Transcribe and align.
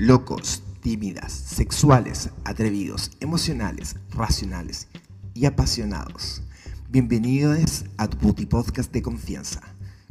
Locos, 0.00 0.62
tímidas, 0.80 1.32
sexuales, 1.32 2.30
atrevidos, 2.44 3.10
emocionales, 3.18 3.96
racionales 4.10 4.86
y 5.34 5.44
apasionados. 5.44 6.40
Bienvenidos 6.88 7.84
a 7.96 8.06
tu 8.08 8.16
Puti 8.16 8.46
Podcast 8.46 8.92
de 8.92 9.02
confianza, 9.02 9.60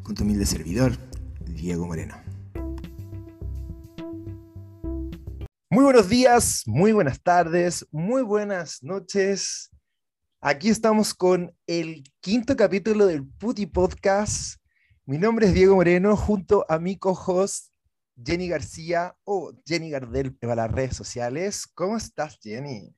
con 0.04 0.14
tu 0.14 0.26
humilde 0.26 0.46
servidor, 0.46 0.92
Diego 1.46 1.88
Moreno. 1.88 2.16
Muy 5.70 5.86
buenos 5.86 6.10
días, 6.10 6.64
muy 6.66 6.92
buenas 6.92 7.24
tardes, 7.24 7.88
muy 7.90 8.24
buenas 8.24 8.84
noches. 8.84 9.72
Aquí 10.42 10.68
estamos 10.68 11.14
con 11.14 11.56
el 11.66 12.04
quinto 12.20 12.58
capítulo 12.58 13.06
del 13.06 13.26
Puti 13.26 13.68
Podcast. 13.68 14.60
Mi 15.06 15.18
nombre 15.18 15.48
es 15.48 15.54
Diego 15.54 15.76
Moreno, 15.76 16.18
junto 16.18 16.66
a 16.68 16.78
mi 16.78 16.98
co-host 16.98 17.72
Jenny 18.24 18.48
García 18.48 19.16
o 19.24 19.54
Jenny 19.66 19.90
Gardel 19.90 20.36
para 20.36 20.56
las 20.56 20.72
redes 20.72 20.96
sociales. 20.96 21.68
¿Cómo 21.68 21.98
estás, 21.98 22.40
Jenny? 22.42 22.96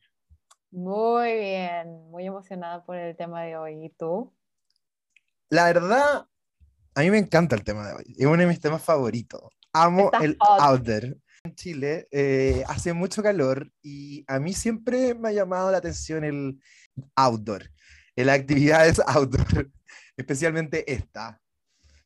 Muy 0.71 1.33
bien, 1.33 2.09
muy 2.09 2.25
emocionada 2.25 2.85
por 2.85 2.95
el 2.95 3.15
tema 3.15 3.43
de 3.43 3.57
hoy. 3.57 3.85
¿Y 3.85 3.89
tú? 3.89 4.33
La 5.49 5.65
verdad, 5.65 6.27
a 6.95 7.01
mí 7.01 7.11
me 7.11 7.17
encanta 7.17 7.55
el 7.55 7.63
tema 7.63 7.87
de 7.87 7.93
hoy. 7.93 8.15
Es 8.17 8.25
uno 8.25 8.37
de 8.37 8.47
mis 8.47 8.59
temas 8.59 8.83
favoritos. 8.83 9.41
Amo 9.73 10.11
el 10.21 10.37
outdoor. 10.39 11.17
En 11.43 11.55
Chile 11.55 12.07
eh, 12.11 12.63
hace 12.67 12.91
mucho 12.91 13.23
calor 13.23 13.71
y 13.81 14.25
a 14.27 14.39
mí 14.39 14.53
siempre 14.53 15.15
me 15.15 15.29
ha 15.29 15.31
llamado 15.31 15.71
la 15.71 15.77
atención 15.77 16.25
el 16.25 16.59
outdoor, 17.15 17.71
las 18.15 18.39
actividades 18.39 18.99
outdoor, 19.07 19.71
especialmente 20.17 20.91
esta. 20.91 21.41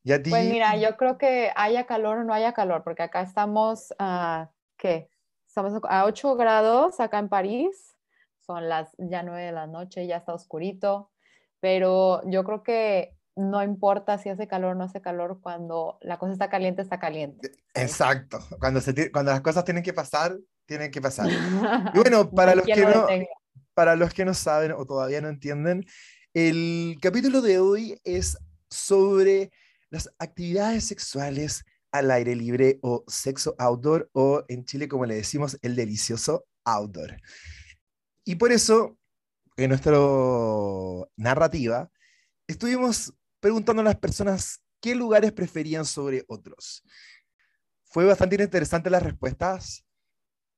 Pues 0.04 0.46
mira, 0.46 0.76
yo 0.76 0.98
creo 0.98 1.18
que 1.18 1.52
haya 1.56 1.86
calor 1.86 2.18
o 2.18 2.24
no 2.24 2.34
haya 2.34 2.54
calor, 2.54 2.84
porque 2.84 3.04
acá 3.04 3.22
estamos 3.22 3.94
a, 4.00 4.50
¿qué? 4.78 5.10
Estamos 5.48 5.74
a 5.88 6.06
8 6.06 6.36
grados 6.36 7.00
acá 7.00 7.20
en 7.20 7.30
París, 7.30 7.96
son 8.46 8.68
las 8.68 8.90
ya 8.98 9.24
9 9.24 9.42
de 9.42 9.52
la 9.54 9.68
noche, 9.68 10.06
ya 10.06 10.18
está 10.18 10.34
oscurito, 10.34 11.12
pero 11.62 12.22
yo 12.30 12.44
creo 12.44 12.64
que 12.64 13.16
no 13.36 13.64
importa 13.64 14.18
si 14.18 14.30
hace 14.30 14.48
calor 14.48 14.72
o 14.72 14.76
no 14.76 14.84
hace 14.84 15.02
calor, 15.02 15.40
cuando 15.42 15.98
la 16.02 16.20
cosa 16.20 16.34
está 16.34 16.50
caliente, 16.50 16.82
está 16.82 17.00
caliente. 17.00 17.52
Exacto, 17.74 18.40
cuando, 18.60 18.82
se 18.82 19.12
cuando 19.12 19.32
las 19.32 19.42
cosas 19.42 19.64
tienen 19.64 19.84
que 19.84 19.94
pasar, 19.94 20.38
tienen 20.66 20.92
que 20.92 21.02
pasar. 21.02 21.28
Y 21.94 21.98
bueno, 21.98 22.30
para, 22.30 22.56
los 22.56 22.66
que 22.66 22.86
no, 22.86 23.08
para 23.74 23.96
los 23.96 24.14
que 24.14 24.26
no 24.26 24.34
saben 24.34 24.74
o 24.74 24.86
todavía 24.86 25.22
no 25.22 25.30
entienden, 25.30 25.86
el 26.34 26.98
capítulo 27.02 27.42
de 27.42 27.60
hoy 27.60 27.98
es 28.04 28.38
sobre 28.70 29.52
las 29.94 30.10
actividades 30.18 30.86
sexuales 30.86 31.66
al 31.92 32.10
aire 32.10 32.36
libre 32.36 32.80
o 32.82 33.04
sexo 33.08 33.54
outdoor 33.60 34.10
o 34.14 34.44
en 34.48 34.66
Chile 34.66 34.88
como 34.88 35.06
le 35.06 35.14
decimos 35.14 35.60
el 35.62 35.76
delicioso 35.76 36.48
outdoor. 36.66 37.22
Y 38.26 38.36
por 38.36 38.52
eso, 38.52 38.98
en 39.56 39.70
nuestra 39.70 39.96
narrativa, 41.16 41.92
estuvimos 42.48 43.14
preguntando 43.40 43.84
a 43.84 43.86
las 43.86 43.98
personas 43.98 44.64
qué 44.82 44.96
lugares 44.96 45.32
preferían 45.32 45.86
sobre 45.86 46.26
otros. 46.28 46.84
Fue 47.84 48.04
bastante 48.04 48.42
interesante 48.42 48.90
las 48.90 49.04
respuestas 49.04 49.86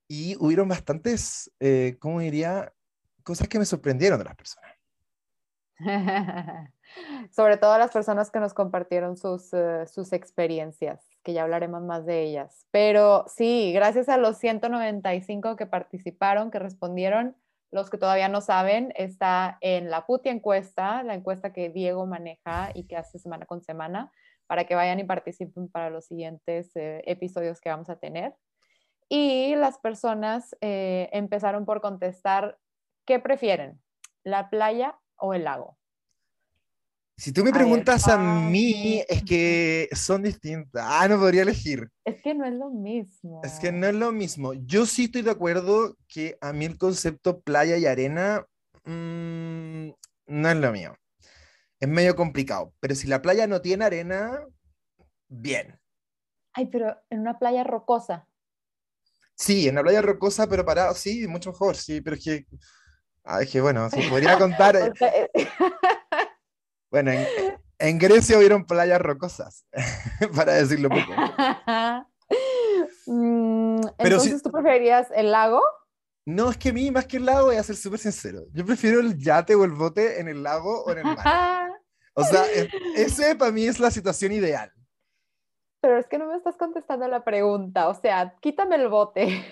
y 0.08 0.38
hubieron 0.39 0.70
bastantes, 0.70 1.52
eh, 1.59 1.97
¿cómo 1.99 2.22
diría? 2.22 2.73
Cosas 3.22 3.49
que 3.49 3.59
me 3.59 3.66
sorprendieron 3.66 4.17
de 4.17 4.25
las 4.25 4.36
personas. 4.38 4.72
Sobre 7.31 7.58
todo 7.58 7.78
las 7.78 7.91
personas 7.91 8.31
que 8.31 8.39
nos 8.39 8.53
compartieron 8.53 9.17
sus, 9.17 9.53
eh, 9.53 9.86
sus 9.88 10.14
experiencias, 10.14 11.09
que 11.23 11.33
ya 11.33 11.44
hablaremos 11.44 11.81
más 11.81 12.05
de 12.05 12.23
ellas. 12.23 12.67
Pero 12.72 13.25
sí, 13.27 13.73
gracias 13.73 14.09
a 14.09 14.17
los 14.17 14.38
195 14.38 15.55
que 15.55 15.66
participaron, 15.66 16.52
que 16.52 16.60
respondieron, 16.60 17.36
los 17.71 17.89
que 17.89 17.98
todavía 17.98 18.30
no 18.30 18.42
saben, 18.42 18.93
está 18.95 19.58
en 19.61 19.89
la 19.89 20.05
puti 20.05 20.30
encuesta, 20.30 21.04
la 21.04 21.14
encuesta 21.14 21.52
que 21.52 21.70
Diego 21.70 22.05
maneja 22.05 22.71
y 22.73 22.87
que 22.87 22.95
hace 22.95 23.20
semana 23.20 23.45
con 23.45 23.61
semana, 23.61 24.11
para 24.48 24.65
que 24.65 24.76
vayan 24.76 24.99
y 24.99 25.04
participen 25.04 25.70
para 25.70 25.89
los 25.89 26.05
siguientes 26.05 26.76
eh, 26.76 27.02
episodios 27.05 27.60
que 27.60 27.70
vamos 27.70 27.89
a 27.89 27.98
tener. 27.98 28.33
Y 29.10 29.55
las 29.55 29.77
personas 29.80 30.55
eh, 30.61 31.10
empezaron 31.11 31.65
por 31.65 31.81
contestar, 31.81 32.58
¿qué 33.05 33.20
prefieren? 33.20 33.81
¿La 34.23 34.49
playa 34.49 34.98
o 35.17 35.33
el 35.33 35.43
lago? 35.43 35.77
Si 37.17 37.31
tú 37.31 37.45
me 37.45 37.53
preguntas 37.53 38.09
a 38.09 38.17
mí, 38.17 39.02
es 39.08 39.23
que 39.23 39.87
son 39.93 40.23
distintas. 40.23 40.83
Ah, 40.86 41.08
no 41.08 41.17
podría 41.17 41.43
elegir. 41.43 41.89
Es 42.03 42.21
que 42.21 42.33
no 42.33 42.45
es 42.45 42.53
lo 42.53 42.70
mismo. 42.70 43.42
Es 43.42 43.58
que 43.59 43.71
no 43.71 43.87
es 43.87 43.95
lo 43.95 44.11
mismo. 44.11 44.53
Yo 44.53 44.86
sí 44.86 45.05
estoy 45.05 45.21
de 45.21 45.31
acuerdo 45.31 45.95
que 46.09 46.37
a 46.42 46.52
mí 46.52 46.65
el 46.65 46.77
concepto 46.77 47.39
playa 47.39 47.77
y 47.77 47.86
arena 47.86 48.45
mm, 48.83 49.89
no 50.27 50.49
es 50.49 50.55
lo 50.58 50.71
mío. 50.73 50.98
Es 51.80 51.87
medio 51.87 52.17
complicado. 52.17 52.73
Pero 52.81 52.95
si 52.95 53.08
la 53.08 53.21
playa 53.21 53.48
no 53.48 53.61
tiene 53.61 53.86
arena, 53.86 54.37
bien. 55.30 55.80
Ay, 56.52 56.65
pero 56.65 56.98
en 57.09 57.21
una 57.21 57.39
playa 57.39 57.64
rocosa. 57.64 58.27
Sí, 59.36 59.67
en 59.67 59.75
una 59.75 59.83
playa 59.83 60.02
rocosa, 60.02 60.48
pero 60.48 60.65
parado, 60.65 60.93
sí, 60.95 61.27
mucho 61.27 61.52
mejor, 61.52 61.77
sí, 61.77 62.02
pero 62.02 62.15
es 62.17 62.23
que, 62.23 62.45
ah, 63.23 63.42
es 63.42 63.49
que 63.49 63.61
bueno, 63.61 63.89
si 63.89 64.02
podría 64.09 64.37
contar. 64.39 64.75
Bueno, 66.95 67.11
en, 67.78 68.00
Grecia 68.00 68.38
hubieron 68.38 68.66
playas 68.66 69.02
rocosas, 69.02 69.66
para 70.33 70.54
decirlo 70.54 70.88
poco. 70.88 71.11
Mm, 73.08 73.82
entonces, 74.00 74.42
¿tú 74.42 74.52
preferirías 74.52 75.08
el 75.16 75.32
lago? 75.32 75.61
No, 76.26 76.50
es 76.50 76.58
que 76.58 76.70
a 76.70 76.73
mí, 76.73 76.89
más 76.89 77.05
que 77.05 77.17
el 77.17 77.26
lago, 77.26 77.45
voy 77.45 77.58
a 77.58 77.61
ser 77.61 77.76
súper 77.76 78.00
sincero. 78.00 78.45
Yo 78.52 78.66
prefiero 78.66 79.00
el 79.00 79.16
yate 79.16 79.54
o 79.54 79.64
el 79.64 79.72
bote 79.72 80.20
en 80.20 80.28
el 80.28 80.42
lago 80.42 80.84
o 80.84 80.92
en 80.92 80.98
el 80.98 81.04
mar. 81.04 81.70
o 82.16 82.23
sea, 82.23 82.44
ese 82.95 83.36
para 83.36 83.52
mí 83.52 83.67
es 83.67 83.80
la 83.80 83.92
situación 83.92 84.32
ideal. 84.32 84.73
Pero 85.82 86.00
es 86.00 86.08
que 86.08 86.17
no 86.17 86.26
me 86.26 86.36
estás 86.36 86.58
contestando 86.58 87.08
la 87.08 87.23
pregunta. 87.23 87.89
O 87.89 87.94
sea, 87.94 88.36
quítame 88.42 88.76
el 88.76 88.88
bote. 88.88 89.45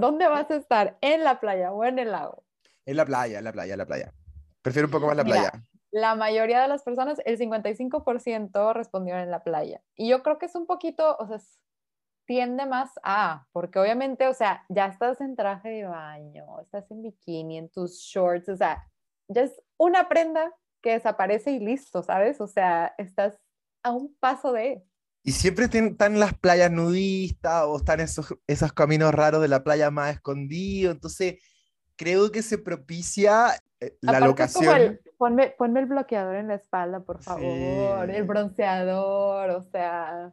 ¿Dónde 0.00 0.26
vas 0.26 0.50
a 0.50 0.56
estar? 0.56 0.98
¿En 1.00 1.22
la 1.22 1.38
playa 1.38 1.70
o 1.70 1.84
en 1.84 2.00
el 2.00 2.10
lago? 2.10 2.42
En 2.84 2.96
la 2.96 3.06
playa, 3.06 3.38
en 3.38 3.44
la 3.44 3.52
playa, 3.52 3.74
en 3.74 3.78
la 3.78 3.86
playa. 3.86 4.12
Prefiero 4.62 4.88
un 4.88 4.92
poco 4.92 5.06
más 5.06 5.16
la 5.16 5.24
playa 5.24 5.52
la 5.92 6.14
mayoría 6.14 6.62
de 6.62 6.68
las 6.68 6.82
personas, 6.82 7.20
el 7.26 7.38
55% 7.38 8.72
respondieron 8.72 9.22
en 9.22 9.30
la 9.30 9.44
playa. 9.44 9.82
Y 9.94 10.08
yo 10.08 10.22
creo 10.22 10.38
que 10.38 10.46
es 10.46 10.54
un 10.54 10.66
poquito, 10.66 11.16
o 11.18 11.26
sea, 11.28 11.38
tiende 12.24 12.64
más 12.64 12.92
a, 13.02 13.46
porque 13.52 13.78
obviamente, 13.78 14.26
o 14.26 14.32
sea, 14.32 14.64
ya 14.70 14.86
estás 14.86 15.20
en 15.20 15.36
traje 15.36 15.68
de 15.68 15.84
baño, 15.84 16.60
estás 16.60 16.90
en 16.90 17.02
bikini, 17.02 17.58
en 17.58 17.68
tus 17.68 17.98
shorts, 17.98 18.48
o 18.48 18.56
sea, 18.56 18.88
ya 19.28 19.42
es 19.42 19.62
una 19.76 20.08
prenda 20.08 20.50
que 20.80 20.92
desaparece 20.92 21.52
y 21.52 21.60
listo, 21.60 22.02
¿sabes? 22.02 22.40
O 22.40 22.46
sea, 22.46 22.94
estás 22.96 23.38
a 23.82 23.92
un 23.92 24.16
paso 24.18 24.52
de... 24.52 24.82
Y 25.24 25.32
siempre 25.32 25.66
están 25.66 26.18
las 26.18 26.36
playas 26.38 26.70
nudistas 26.70 27.64
o 27.66 27.76
están 27.76 28.00
esos, 28.00 28.34
esos 28.46 28.72
caminos 28.72 29.12
raros 29.12 29.42
de 29.42 29.48
la 29.48 29.62
playa 29.62 29.90
más 29.90 30.14
escondido, 30.14 30.90
entonces 30.90 31.36
creo 31.96 32.32
que 32.32 32.42
se 32.42 32.56
propicia 32.56 33.52
eh, 33.82 33.96
la 34.00 34.20
locación. 34.20 35.00
ponme, 35.18 35.54
el 35.80 35.86
bloqueador 35.86 36.36
en 36.36 36.48
la 36.48 36.54
espalda, 36.54 37.00
por 37.00 37.22
favor, 37.22 38.08
el 38.08 38.24
bronceador, 38.24 39.50
o 39.50 39.62
sea. 39.62 40.32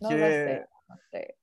no, 0.00 0.08
sé, 0.08 0.66
no 0.88 0.96
sé. 1.10 1.36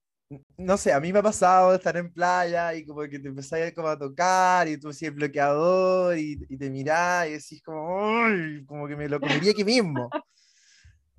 No 0.57 0.77
sé, 0.77 0.91
a 0.91 0.99
mí 0.99 1.13
me 1.13 1.19
ha 1.19 1.23
pasado 1.23 1.75
estar 1.75 1.95
en 1.95 2.11
playa 2.11 2.73
y 2.73 2.85
como 2.85 3.01
que 3.01 3.19
te 3.19 3.27
empezás 3.27 3.71
como 3.73 3.87
a 3.87 3.97
tocar 3.97 4.67
y 4.67 4.77
tú 4.77 4.87
decís 4.87 5.03
el 5.03 5.11
bloqueador 5.11 6.17
y, 6.17 6.43
y 6.49 6.57
te 6.57 6.69
mirás 6.69 7.27
y 7.27 7.31
decís 7.33 7.61
como, 7.63 8.25
como 8.65 8.87
que 8.87 8.95
me 8.95 9.07
lo 9.07 9.19
comería 9.19 9.51
aquí 9.51 9.63
mismo. 9.63 10.09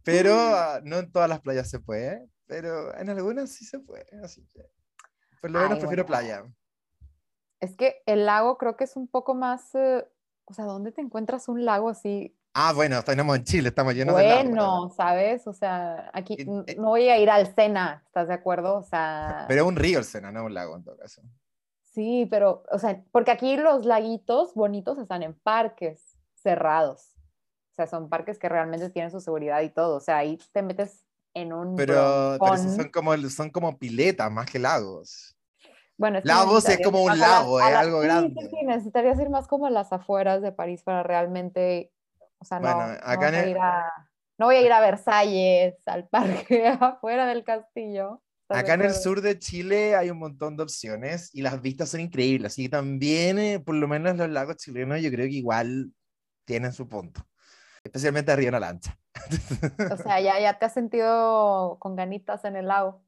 Pero 0.04 0.34
ah, 0.34 0.81
no 0.84 0.99
en 0.99 1.11
todas 1.11 1.31
las 1.31 1.40
playas 1.40 1.70
se 1.70 1.81
puede, 1.81 2.28
pero 2.46 2.94
en 2.99 3.08
algunas 3.08 3.50
sí 3.50 3.64
se 3.64 3.78
puede, 3.78 4.05
así 4.23 4.46
que 4.52 4.61
por 5.40 5.50
lo 5.50 5.61
menos 5.61 5.78
prefiero 5.78 6.05
playa. 6.05 6.44
Es 7.64 7.76
que 7.76 8.02
el 8.05 8.26
lago 8.26 8.58
creo 8.58 8.76
que 8.76 8.84
es 8.84 8.94
un 8.94 9.08
poco 9.08 9.34
más, 9.34 9.75
eh, 9.75 10.06
o 10.44 10.52
sea, 10.52 10.66
¿dónde 10.66 10.93
te 10.93 11.00
encuentras 11.00 11.49
un 11.49 11.64
lago 11.64 11.88
así? 11.88 12.37
Ah, 12.52 12.72
bueno, 12.72 12.99
estamos 12.99 13.37
en 13.37 13.44
Chile, 13.44 13.69
estamos 13.70 13.94
llenos 13.94 14.16
de 14.16 14.28
lagos. 14.28 14.44
Bueno, 14.44 14.90
¿sabes? 14.94 15.46
O 15.46 15.52
sea, 15.52 16.11
aquí 16.12 16.37
eh 16.38 16.76
no 16.78 16.90
voy 16.90 17.08
a 17.08 17.19
ir 17.19 17.31
al 17.31 17.52
Sena, 17.52 18.02
¿estás 18.06 18.28
de 18.28 18.34
acuerdo? 18.34 18.76
O 18.76 18.82
sea... 18.82 19.46
Pero 19.49 19.62
es 19.62 19.69
un 19.69 19.76
río 19.76 19.99
el 19.99 20.05
Sena, 20.05 20.31
no 20.31 20.44
un 20.44 20.55
lago 20.55 20.76
en 20.76 20.84
todo 20.84 20.96
caso. 20.96 21.22
Sí, 21.94 22.28
pero, 22.31 22.64
o 22.70 22.78
sea, 22.78 23.02
porque 23.11 23.31
aquí 23.31 23.56
los 23.56 23.87
laguitos 23.87 24.55
bonitos 24.55 24.99
están 24.99 25.22
en 25.22 25.32
parques 25.32 26.19
cerrados. 26.34 27.14
O 27.72 27.75
sea, 27.75 27.87
son 27.87 28.08
parques 28.08 28.38
que 28.38 28.49
realmente 28.49 28.90
tienen 28.90 29.11
su 29.11 29.20
seguridad 29.20 29.62
y 29.62 29.70
todo. 29.70 29.96
O 29.96 30.00
sea, 30.00 30.19
ahí 30.19 30.38
te 30.52 30.62
metes 30.62 31.06
en 31.32 31.52
un... 31.52 31.76
Pero, 31.76 32.37
pero 32.38 32.56
son, 32.58 32.88
como, 32.90 33.16
son 33.31 33.50
como 33.50 33.78
piletas 33.78 34.31
más 34.31 34.49
que 34.49 34.58
lagos. 34.58 35.33
Bueno, 35.96 36.19
es 36.19 36.25
Lagos 36.25 36.69
es 36.69 36.81
como 36.82 37.02
un 37.02 37.19
lago, 37.19 37.61
es 37.61 37.75
algo 37.75 38.00
grande. 38.00 38.35
Sí, 38.41 38.49
sí, 38.50 38.64
necesitarías 38.64 39.19
ir 39.20 39.31
más 39.31 39.46
como 39.46 39.67
a 39.67 39.70
las 39.70 39.93
afueras 39.93 40.43
de 40.43 40.52
París 40.52 40.82
para 40.82 41.02
realmente, 41.02 41.93
o 42.38 42.44
sea, 42.44 42.58
no, 42.58 42.69
acá 42.69 43.31
no, 43.31 43.38
voy 43.38 43.46
a 43.46 43.49
ir 43.49 43.58
a, 43.58 43.93
no 44.38 44.46
voy 44.46 44.56
a 44.56 44.62
ir 44.62 44.73
a 44.73 44.81
Versalles, 44.81 45.75
al 45.87 46.08
parque 46.08 46.67
afuera 46.67 47.26
del 47.26 47.44
castillo. 47.44 48.23
Acá 48.49 48.75
en 48.75 48.82
el 48.82 48.94
sur 48.94 49.20
de 49.23 49.38
Chile 49.38 49.96
hay 49.96 50.11
un 50.11 50.19
montón 50.19 50.56
de 50.56 50.64
opciones 50.64 51.31
y 51.32 51.43
las 51.43 51.61
vistas 51.62 51.88
son 51.88 52.00
increíbles. 52.00 52.58
Y 52.58 52.69
también, 52.69 53.38
eh, 53.38 53.58
por 53.58 53.75
lo 53.75 53.88
menos 53.88 54.17
los 54.17 54.29
lagos 54.29 54.56
chilenos, 54.56 55.00
yo 55.00 55.11
creo 55.11 55.26
que 55.26 55.35
igual 55.35 55.93
tienen 56.44 56.73
su 56.73 56.88
punto. 56.88 57.26
Especialmente 57.82 58.32
arriba 58.32 58.49
en 58.49 58.52
la 58.52 58.61
lancha. 58.61 58.99
O 59.90 59.97
sea, 59.97 60.20
ya, 60.20 60.40
ya 60.40 60.58
te 60.58 60.67
has 60.67 60.75
sentido 60.75 61.79
con 61.81 61.97
ganitas 61.97 62.44
en 62.44 62.56
el 62.56 62.69
lago. 62.69 63.03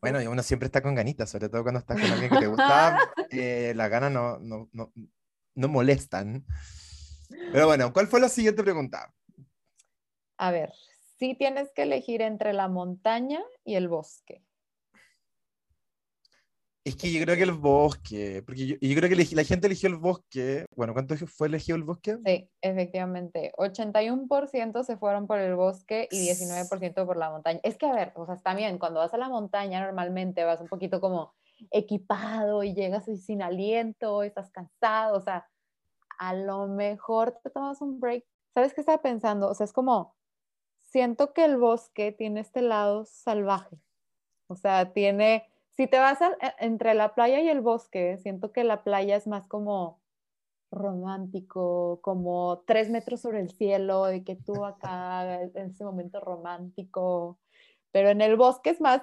Bueno, 0.00 0.20
y 0.20 0.26
uno 0.26 0.42
siempre 0.42 0.66
está 0.66 0.82
con 0.82 0.94
ganitas, 0.94 1.30
sobre 1.30 1.48
todo 1.48 1.62
cuando 1.62 1.80
estás 1.80 2.00
con 2.00 2.10
alguien 2.10 2.30
que 2.30 2.38
te 2.38 2.46
gusta. 2.48 3.12
eh, 3.30 3.72
las 3.76 3.90
ganas 3.90 4.10
no, 4.12 4.38
no, 4.38 4.68
no, 4.72 4.92
no 5.54 5.68
molestan. 5.68 6.44
Pero 7.52 7.66
bueno, 7.66 7.92
¿cuál 7.92 8.08
fue 8.08 8.20
la 8.20 8.28
siguiente 8.28 8.62
pregunta? 8.62 9.12
A 10.36 10.50
ver, 10.50 10.72
si 11.18 11.34
tienes 11.34 11.72
que 11.72 11.82
elegir 11.82 12.20
entre 12.22 12.52
la 12.52 12.68
montaña 12.68 13.40
y 13.64 13.76
el 13.76 13.88
bosque. 13.88 14.42
Es 16.84 16.96
que 16.96 17.12
yo 17.12 17.22
creo 17.22 17.36
que 17.36 17.44
el 17.44 17.52
bosque, 17.52 18.42
porque 18.44 18.66
yo, 18.66 18.76
creo 18.78 19.08
que 19.08 19.34
la 19.36 19.44
gente 19.44 19.68
eligió 19.68 19.88
el 19.88 19.96
bosque. 19.96 20.66
Bueno, 20.74 20.92
¿cuánto 20.92 21.16
fue 21.28 21.46
elegido 21.46 21.76
el 21.76 21.84
bosque? 21.84 22.18
Sí, 22.26 22.50
efectivamente. 22.60 23.52
81% 23.56 24.82
se 24.82 24.96
fueron 24.96 25.28
por 25.28 25.38
el 25.38 25.54
bosque 25.54 26.08
y 26.10 26.28
19% 26.28 27.06
por 27.06 27.16
la 27.16 27.30
montaña. 27.30 27.60
Es 27.62 27.78
que, 27.78 27.86
a 27.86 27.92
ver, 27.92 28.12
o 28.16 28.26
sea, 28.26 28.36
también 28.36 28.78
cuando 28.78 28.98
vas 28.98 29.14
a 29.14 29.18
la 29.18 29.28
montaña 29.28 29.80
normalmente 29.80 30.42
vas 30.42 30.60
un 30.60 30.66
poquito 30.66 31.00
como 31.00 31.34
equipado 31.70 32.64
y 32.64 32.74
llegas 32.74 33.04
sin 33.24 33.42
aliento, 33.42 34.24
estás 34.24 34.50
cansado, 34.50 35.16
o 35.16 35.20
sea, 35.20 35.48
a 36.18 36.34
lo 36.34 36.66
mejor 36.66 37.38
te 37.42 37.50
tomas 37.50 37.80
un 37.80 38.00
break. 38.00 38.24
¿Sabes 38.54 38.74
qué 38.74 38.80
estaba 38.80 39.00
pensando? 39.00 39.48
O 39.48 39.54
sea, 39.54 39.64
es 39.64 39.72
como, 39.72 40.14
siento 40.80 41.32
que 41.32 41.44
el 41.44 41.56
bosque 41.56 42.12
tiene 42.12 42.40
este 42.40 42.62
lado 42.62 43.04
salvaje. 43.04 43.78
O 44.46 44.56
sea, 44.56 44.92
tiene, 44.92 45.50
si 45.76 45.86
te 45.86 45.98
vas 45.98 46.20
e, 46.20 46.28
entre 46.58 46.94
la 46.94 47.14
playa 47.14 47.40
y 47.40 47.48
el 47.48 47.60
bosque, 47.60 48.18
siento 48.18 48.52
que 48.52 48.64
la 48.64 48.84
playa 48.84 49.16
es 49.16 49.26
más 49.26 49.46
como 49.46 50.00
romántico, 50.70 52.00
como 52.02 52.62
tres 52.66 52.88
metros 52.88 53.20
sobre 53.20 53.40
el 53.40 53.50
cielo, 53.50 54.06
de 54.06 54.24
que 54.24 54.36
tú 54.36 54.64
acá 54.64 55.42
en 55.42 55.70
ese 55.70 55.84
momento 55.84 56.20
romántico, 56.20 57.38
pero 57.90 58.08
en 58.08 58.22
el 58.22 58.36
bosque 58.36 58.70
es 58.70 58.80
más 58.80 59.02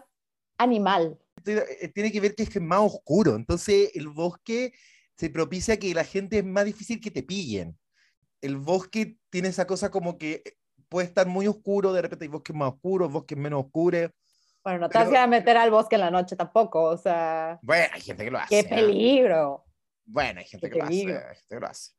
animal. 0.57 1.19
Eh, 1.45 1.88
tiene 1.94 2.12
que 2.12 2.19
ver 2.19 2.36
que 2.36 2.44
es 2.44 2.62
más 2.62 2.81
oscuro, 2.81 3.36
entonces 3.36 3.92
el 3.94 4.10
bosque 4.10 4.74
se 5.16 5.30
propicia 5.30 5.77
que 5.77 5.94
la 5.94 6.04
gente 6.04 6.39
es 6.39 6.45
más 6.45 6.66
difícil 6.66 7.00
que 7.00 7.12
te 7.12 7.24
pillen. 7.24 7.77
El 8.42 8.57
bosque 8.57 9.18
tiene 9.30 9.50
esa 9.50 9.68
cosa 9.68 9.92
como 9.92 10.18
que 10.18 10.44
puede 10.89 11.07
estar 11.07 11.27
muy 11.27 11.45
oscuro, 11.48 11.94
de 11.94 12.01
repente 12.01 12.25
hay 12.25 12.30
bosques 12.30 12.56
más 12.56 12.74
oscuros, 12.74 13.12
bosques 13.12 13.38
menos 13.38 13.66
oscuros. 13.66 14.12
Bueno, 14.63 14.79
no 14.79 14.89
te 14.89 14.97
vas 14.97 15.13
a 15.13 15.27
meter 15.27 15.57
al 15.57 15.71
bosque 15.71 15.95
en 15.95 16.01
la 16.01 16.11
noche 16.11 16.35
tampoco, 16.35 16.83
o 16.83 16.97
sea. 16.97 17.59
Bueno, 17.61 17.88
hay 17.94 18.01
gente 18.01 18.25
que 18.25 18.31
lo 18.31 18.39
hace. 18.39 18.63
¡Qué 18.63 18.69
peligro! 18.69 19.65
Bueno, 20.06 20.39
hay 20.39 20.45
gente, 20.45 20.69
que 20.69 20.77
lo, 20.77 20.83
hace, 20.85 20.94
hay 20.94 21.06
gente 21.06 21.45
que 21.50 21.59
lo 21.59 21.67
hace. 21.67 21.91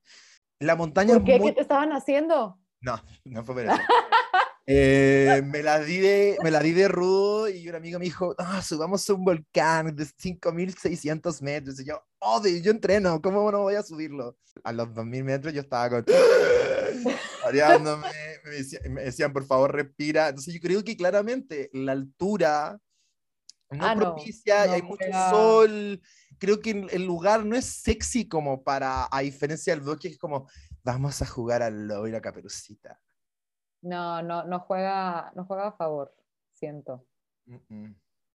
La 0.58 0.76
montaña. 0.76 1.14
¿Por 1.14 1.24
qué? 1.24 1.40
¿Qué 1.40 1.52
te 1.52 1.60
estaban 1.60 1.92
haciendo? 1.92 2.60
No, 2.80 3.00
no 3.24 3.44
fue 3.44 3.54
por 3.54 3.64
eso. 3.64 3.74
Eh, 4.72 5.42
me, 5.44 5.64
la 5.64 5.80
di 5.80 5.98
de, 5.98 6.38
me 6.44 6.50
la 6.52 6.60
di 6.60 6.70
de 6.70 6.86
rudo 6.86 7.48
y 7.48 7.68
un 7.68 7.74
amigo 7.74 7.98
me 7.98 8.04
dijo, 8.04 8.36
ah, 8.38 8.62
subamos 8.62 9.08
a 9.10 9.14
un 9.14 9.24
volcán 9.24 9.96
de 9.96 10.04
5.600 10.04 11.42
metros. 11.42 11.80
Y 11.80 11.86
yo, 11.86 12.00
oh, 12.20 12.40
yo 12.46 12.70
entreno, 12.70 13.20
¿cómo 13.20 13.50
no 13.50 13.62
voy 13.62 13.74
a 13.74 13.82
subirlo? 13.82 14.36
A 14.62 14.72
los 14.72 14.86
2.000 14.90 15.24
metros 15.24 15.52
yo 15.52 15.62
estaba 15.62 15.90
con... 15.90 16.04
mareándome, 17.44 18.06
me, 18.88 19.02
decían, 19.02 19.32
por 19.32 19.44
favor, 19.44 19.74
respira. 19.74 20.28
Entonces 20.28 20.54
yo 20.54 20.60
creo 20.60 20.84
que 20.84 20.96
claramente 20.96 21.68
la 21.72 21.90
altura 21.90 22.78
no 23.70 23.84
ah, 23.84 23.96
propicia, 23.96 24.62
hay 24.72 24.82
mucho 24.82 25.04
sol. 25.30 26.00
Creo 26.38 26.60
que 26.60 26.86
el 26.90 27.04
lugar 27.04 27.44
no 27.44 27.56
es 27.56 27.64
sexy 27.64 28.28
como 28.28 28.62
para, 28.62 29.08
a 29.10 29.20
diferencia 29.20 29.74
del 29.74 29.84
bosque, 29.84 30.06
es 30.06 30.18
como, 30.18 30.48
vamos 30.84 31.20
a 31.22 31.26
jugar 31.26 31.60
al 31.60 31.88
lobo 31.88 32.06
y 32.06 32.12
la 32.12 32.20
caperucita. 32.20 33.00
No, 33.82 34.22
no, 34.22 34.44
no 34.44 34.60
juega, 34.60 35.32
no 35.34 35.44
juega 35.44 35.68
a 35.68 35.72
favor, 35.72 36.14
siento. 36.52 37.04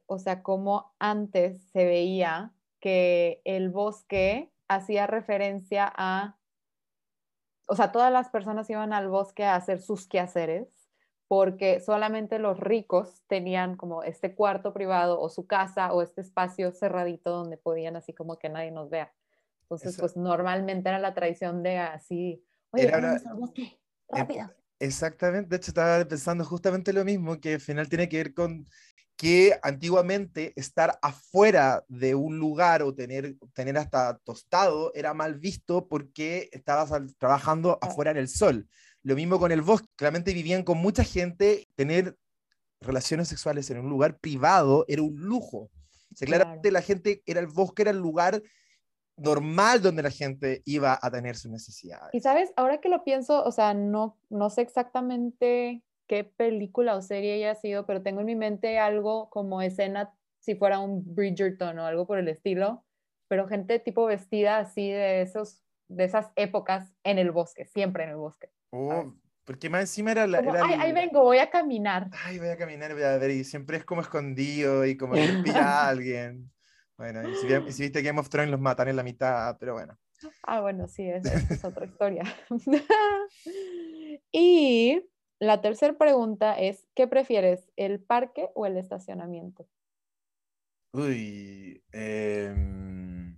O 0.06 0.20
sea, 0.20 0.44
como 0.44 0.94
antes 1.00 1.62
se 1.72 1.86
veía 1.86 2.54
que 2.80 3.42
el 3.46 3.70
bosque 3.70 4.52
hacía 4.68 5.08
referencia 5.08 5.92
a, 5.96 6.38
o 7.66 7.76
sea, 7.76 7.92
todas 7.92 8.12
las 8.12 8.30
personas 8.30 8.70
iban 8.70 8.94
al 8.94 9.10
bosque 9.10 9.46
a 9.46 9.56
hacer 9.56 9.82
sus 9.82 10.08
quehaceres 10.08 10.82
porque 11.32 11.80
solamente 11.80 12.40
los 12.40 12.60
ricos 12.60 13.24
tenían 13.28 13.78
como 13.78 14.04
este 14.04 14.36
cuarto 14.36 14.74
privado 14.74 15.18
o 15.22 15.30
su 15.30 15.48
casa 15.48 15.94
o 15.94 16.02
este 16.02 16.20
espacio 16.20 16.74
cerradito 16.74 17.32
donde 17.32 17.56
podían 17.56 17.96
así 17.96 18.14
como 18.14 18.38
que 18.38 18.50
nadie 18.50 18.72
nos 18.72 18.90
vea. 18.90 19.14
Entonces, 19.62 19.96
pues 19.98 20.18
normalmente 20.18 20.90
era 20.90 21.00
la 21.00 21.14
tradición 21.14 21.64
de 21.64 21.78
así, 21.78 22.44
oye, 22.72 22.92
vamos 22.92 23.26
al 23.26 23.36
bosque, 23.36 23.80
rápido. 24.10 24.50
Exactamente, 24.82 25.50
de 25.50 25.58
hecho 25.58 25.70
estaba 25.70 26.04
pensando 26.06 26.44
justamente 26.44 26.92
lo 26.92 27.06
mismo, 27.06 27.40
que 27.40 27.54
al 27.54 27.62
final 27.62 27.88
tiene 27.88 28.10
que 28.10 28.18
ver 28.18 28.34
con 28.34 28.66
que 29.16 29.56
antiguamente 29.62 30.54
estar 30.56 30.98
afuera 31.04 31.86
de 31.88 32.16
un 32.16 32.40
lugar 32.40 32.82
o 32.82 32.96
tener, 32.96 33.36
tener 33.54 33.78
hasta 33.78 34.18
tostado 34.24 34.92
era 34.96 35.14
mal 35.14 35.38
visto 35.38 35.88
porque 35.88 36.50
estabas 36.52 36.92
trabajando 37.20 37.78
afuera 37.80 38.10
en 38.10 38.18
el 38.18 38.28
sol. 38.28 38.68
Lo 39.04 39.16
mismo 39.16 39.40
con 39.40 39.52
el 39.52 39.62
bosque, 39.62 39.88
claramente 39.96 40.34
vivían 40.34 40.64
con 40.64 40.80
mucha 40.80 41.04
gente, 41.04 41.68
tener 41.76 42.18
relaciones 42.80 43.28
sexuales 43.28 43.70
en 43.70 43.78
un 43.78 43.90
lugar 43.90 44.18
privado 44.18 44.86
era 44.88 45.04
un 45.04 45.22
lujo. 45.22 45.70
O 46.12 46.16
sea, 46.16 46.26
claramente 46.26 46.72
la 46.72 46.82
gente, 46.82 47.22
era 47.28 47.40
el 47.40 47.48
bosque, 47.48 47.84
era 47.84 47.92
el 47.92 48.00
lugar 48.00 48.42
normal 49.18 49.82
donde 49.82 50.04
la 50.04 50.12
gente 50.12 50.62
iba 50.66 50.98
a 51.02 51.12
tener 51.12 51.36
sus 51.36 51.52
necesidades. 51.52 52.10
Y 52.14 52.22
sabes, 52.22 52.52
ahora 52.56 52.80
que 52.80 52.90
lo 52.90 53.04
pienso, 53.04 53.44
o 53.44 53.52
sea, 53.52 53.74
no, 53.74 54.18
no 54.30 54.50
sé 54.50 54.62
exactamente 54.62 55.84
qué 56.08 56.24
película 56.24 56.96
o 56.96 57.02
serie 57.02 57.36
haya 57.36 57.56
sido, 57.56 57.86
pero 57.86 58.02
tengo 58.02 58.22
en 58.22 58.26
mi 58.26 58.36
mente 58.36 58.80
algo 58.80 59.30
como 59.30 59.62
escena, 59.62 60.14
si 60.40 60.56
fuera 60.56 60.80
un 60.80 61.04
Bridgerton 61.16 61.78
o 61.80 61.86
algo 61.86 62.08
por 62.08 62.18
el 62.18 62.28
estilo, 62.28 62.84
pero 63.28 63.48
gente 63.48 63.80
tipo 63.80 64.06
vestida 64.06 64.58
así 64.58 64.90
de, 64.90 65.22
esos, 65.22 65.64
de 65.88 66.04
esas 66.04 66.32
épocas 66.36 66.94
en 67.04 67.18
el 67.18 67.32
bosque, 67.32 67.66
siempre 67.66 68.04
en 68.04 68.10
el 68.10 68.18
bosque. 68.18 68.50
Oh, 68.72 69.14
porque 69.46 69.70
más 69.70 69.82
encima 69.82 70.12
era 70.12 70.28
la... 70.28 70.40
Era 70.40 70.66
ahí 70.66 70.92
vengo, 70.92 71.22
voy 71.22 71.38
a 71.38 71.50
caminar. 71.50 72.10
Ay, 72.26 72.40
voy 72.40 72.50
a 72.50 72.58
caminar, 72.58 72.94
voy 72.94 73.04
a 73.04 73.18
ver, 73.18 73.32
y 73.32 73.44
siempre 73.44 73.78
es 73.78 73.86
como 73.86 74.02
escondido 74.02 74.86
y 74.86 74.98
como 74.98 75.14
que 75.46 75.52
a 75.52 75.88
alguien. 75.88 76.52
Bueno, 77.02 77.28
y 77.28 77.34
si, 77.34 77.82
viste 77.82 78.04
Game 78.04 78.20
of 78.20 78.30
Thrones 78.30 78.52
los 78.52 78.60
matan 78.60 78.88
en 78.88 78.96
la 78.96 79.02
mitad, 79.02 79.58
pero 79.60 79.74
bueno. 79.74 79.98
Ah, 80.44 80.62
bueno, 80.62 80.88
sí, 80.88 81.10
esa 81.10 81.34
es 81.34 81.66
otra 81.66 81.84
historia. 81.88 82.24
y 84.32 85.02
la 85.40 85.62
tercera 85.62 85.98
pregunta 85.98 86.54
es, 86.60 86.88
¿qué 86.94 87.08
prefieres, 87.08 87.72
el 87.76 88.04
parque 88.04 88.52
o 88.54 88.68
el 88.68 88.78
estacionamiento? 88.78 89.68
Uy, 90.94 91.84
em, 91.92 93.36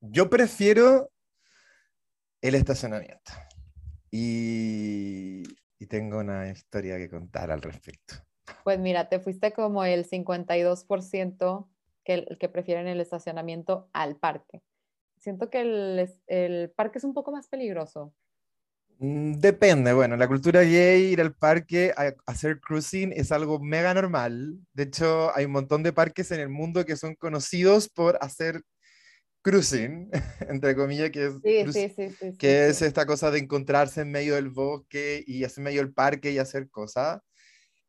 yo 0.00 0.30
prefiero 0.30 1.10
el 2.40 2.54
estacionamiento. 2.54 3.32
Y, 4.12 5.42
y 5.80 5.86
tengo 5.88 6.20
una 6.20 6.48
historia 6.48 6.98
que 6.98 7.10
contar 7.10 7.50
al 7.50 7.62
respecto. 7.62 8.14
Pues 8.62 8.78
mira, 8.78 9.08
te 9.08 9.18
fuiste 9.18 9.52
como 9.52 9.84
el 9.84 10.08
52% 10.08 11.68
que, 12.08 12.14
el, 12.14 12.38
que 12.38 12.48
prefieren 12.48 12.86
el 12.86 13.02
estacionamiento 13.02 13.90
al 13.92 14.16
parque. 14.16 14.62
Siento 15.18 15.50
que 15.50 15.60
el, 15.60 16.10
el 16.26 16.70
parque 16.70 16.96
es 16.96 17.04
un 17.04 17.12
poco 17.12 17.30
más 17.30 17.48
peligroso. 17.48 18.14
Mm, 18.98 19.34
depende, 19.34 19.92
bueno, 19.92 20.16
la 20.16 20.26
cultura 20.26 20.62
gay, 20.62 21.12
ir 21.12 21.20
al 21.20 21.34
parque 21.34 21.92
a, 21.94 22.14
hacer 22.24 22.60
cruising 22.60 23.12
es 23.12 23.30
algo 23.30 23.60
mega 23.60 23.92
normal. 23.92 24.58
De 24.72 24.84
hecho, 24.84 25.36
hay 25.36 25.44
un 25.44 25.52
montón 25.52 25.82
de 25.82 25.92
parques 25.92 26.30
en 26.30 26.40
el 26.40 26.48
mundo 26.48 26.86
que 26.86 26.96
son 26.96 27.14
conocidos 27.14 27.90
por 27.90 28.16
hacer 28.22 28.62
cruising, 29.42 30.08
entre 30.48 30.74
comillas, 30.74 31.10
que 31.10 31.26
es, 31.26 31.34
sí, 31.74 31.90
sí, 31.94 32.10
sí, 32.18 32.38
que 32.38 32.68
es 32.68 32.80
esta 32.80 33.04
cosa 33.04 33.30
de 33.30 33.40
encontrarse 33.40 34.00
en 34.00 34.10
medio 34.10 34.34
del 34.34 34.48
bosque 34.48 35.22
y 35.26 35.44
hacer 35.44 35.58
en 35.58 35.64
medio 35.64 35.82
del 35.82 35.92
parque 35.92 36.32
y 36.32 36.38
hacer 36.38 36.70
cosas. 36.70 37.20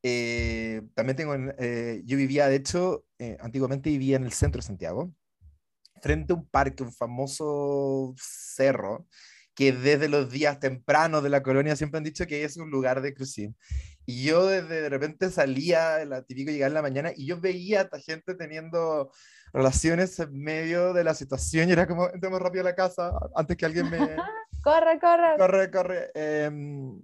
Eh, 0.03 0.81
también 0.93 1.17
tengo, 1.17 1.35
eh, 1.57 2.01
yo 2.05 2.17
vivía, 2.17 2.47
de 2.47 2.55
hecho, 2.55 3.05
eh, 3.17 3.37
antiguamente 3.41 3.89
vivía 3.89 4.15
en 4.15 4.23
el 4.23 4.31
centro 4.31 4.59
de 4.59 4.67
Santiago, 4.67 5.13
frente 6.01 6.33
a 6.33 6.37
un 6.37 6.47
parque, 6.47 6.83
un 6.83 6.93
famoso 6.93 8.13
cerro, 8.17 9.07
que 9.53 9.73
desde 9.73 10.07
los 10.07 10.31
días 10.31 10.59
tempranos 10.59 11.21
de 11.21 11.29
la 11.29 11.43
colonia 11.43 11.75
siempre 11.75 11.97
han 11.97 12.05
dicho 12.05 12.25
que 12.25 12.45
es 12.45 12.55
un 12.55 12.69
lugar 12.69 13.01
de 13.01 13.13
cruising. 13.13 13.55
Y 14.05 14.23
yo 14.23 14.47
desde 14.47 14.81
de 14.81 14.89
repente 14.89 15.29
salía, 15.29 16.03
la 16.05 16.23
típico 16.23 16.49
llegar 16.51 16.69
en 16.69 16.75
la 16.75 16.81
mañana, 16.81 17.11
y 17.13 17.27
yo 17.27 17.39
veía 17.41 17.81
a 17.81 17.83
esta 17.83 17.99
gente 17.99 18.35
teniendo 18.35 19.11
relaciones 19.51 20.17
en 20.19 20.31
medio 20.41 20.93
de 20.93 21.03
la 21.03 21.13
situación, 21.13 21.67
y 21.67 21.73
era 21.73 21.87
como, 21.87 22.09
entremos 22.09 22.39
rápido 22.39 22.61
a 22.61 22.69
la 22.69 22.75
casa 22.75 23.11
antes 23.35 23.57
que 23.57 23.65
alguien 23.65 23.89
me... 23.89 23.97
corre, 24.63 24.97
corre. 24.99 25.37
Corre, 25.37 25.71
corre. 25.71 26.11
Em, 26.13 27.01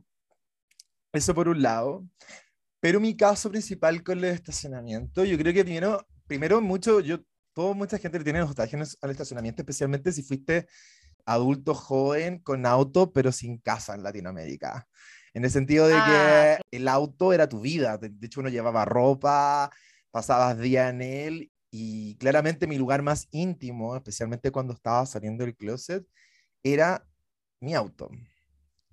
eso 1.12 1.36
por 1.36 1.50
un 1.50 1.62
lado. 1.62 2.06
Pero 2.86 3.00
mi 3.00 3.18
caso 3.18 3.50
principal 3.50 4.04
con 4.04 4.20
el 4.20 4.26
estacionamiento, 4.26 5.26
yo 5.26 5.40
creo 5.40 5.52
que 5.52 5.64
primero, 5.64 6.06
primero 6.28 6.62
mucho, 6.62 7.00
yo, 7.00 7.18
todo, 7.52 7.74
mucha 7.74 7.98
gente 7.98 8.20
le 8.20 8.24
tiene 8.24 8.38
nostalgia 8.38 8.78
al 9.02 9.10
estacionamiento, 9.10 9.64
especialmente 9.64 10.12
si 10.12 10.22
fuiste 10.22 10.68
adulto 11.26 11.74
joven 11.74 12.38
con 12.38 12.64
auto, 12.68 13.12
pero 13.12 13.32
sin 13.32 13.58
casa 13.58 13.96
en 13.96 14.04
Latinoamérica. 14.04 14.88
En 15.34 15.46
el 15.46 15.50
sentido 15.50 15.88
de 15.88 15.96
que 15.96 16.00
ah, 16.00 16.60
el 16.70 16.88
auto 16.88 17.34
era 17.34 17.50
tu 17.50 17.60
vida. 17.60 17.98
De, 17.98 18.14
hecho, 18.22 18.42
uno 18.42 18.50
llevaba 18.50 18.86
ropa, 18.86 19.72
pasabas 20.12 20.60
día 20.60 20.90
en 20.90 21.02
él 21.02 21.52
y 21.72 22.16
claramente 22.18 22.68
mi 22.68 22.78
lugar 22.78 23.02
más 23.02 23.28
íntimo, 23.32 23.96
especialmente 23.96 24.52
cuando 24.52 24.74
estaba 24.74 25.08
saliendo 25.08 25.44
del 25.44 25.56
closet, 25.56 26.06
era 26.62 27.04
mi 27.60 27.74
auto. 27.74 28.12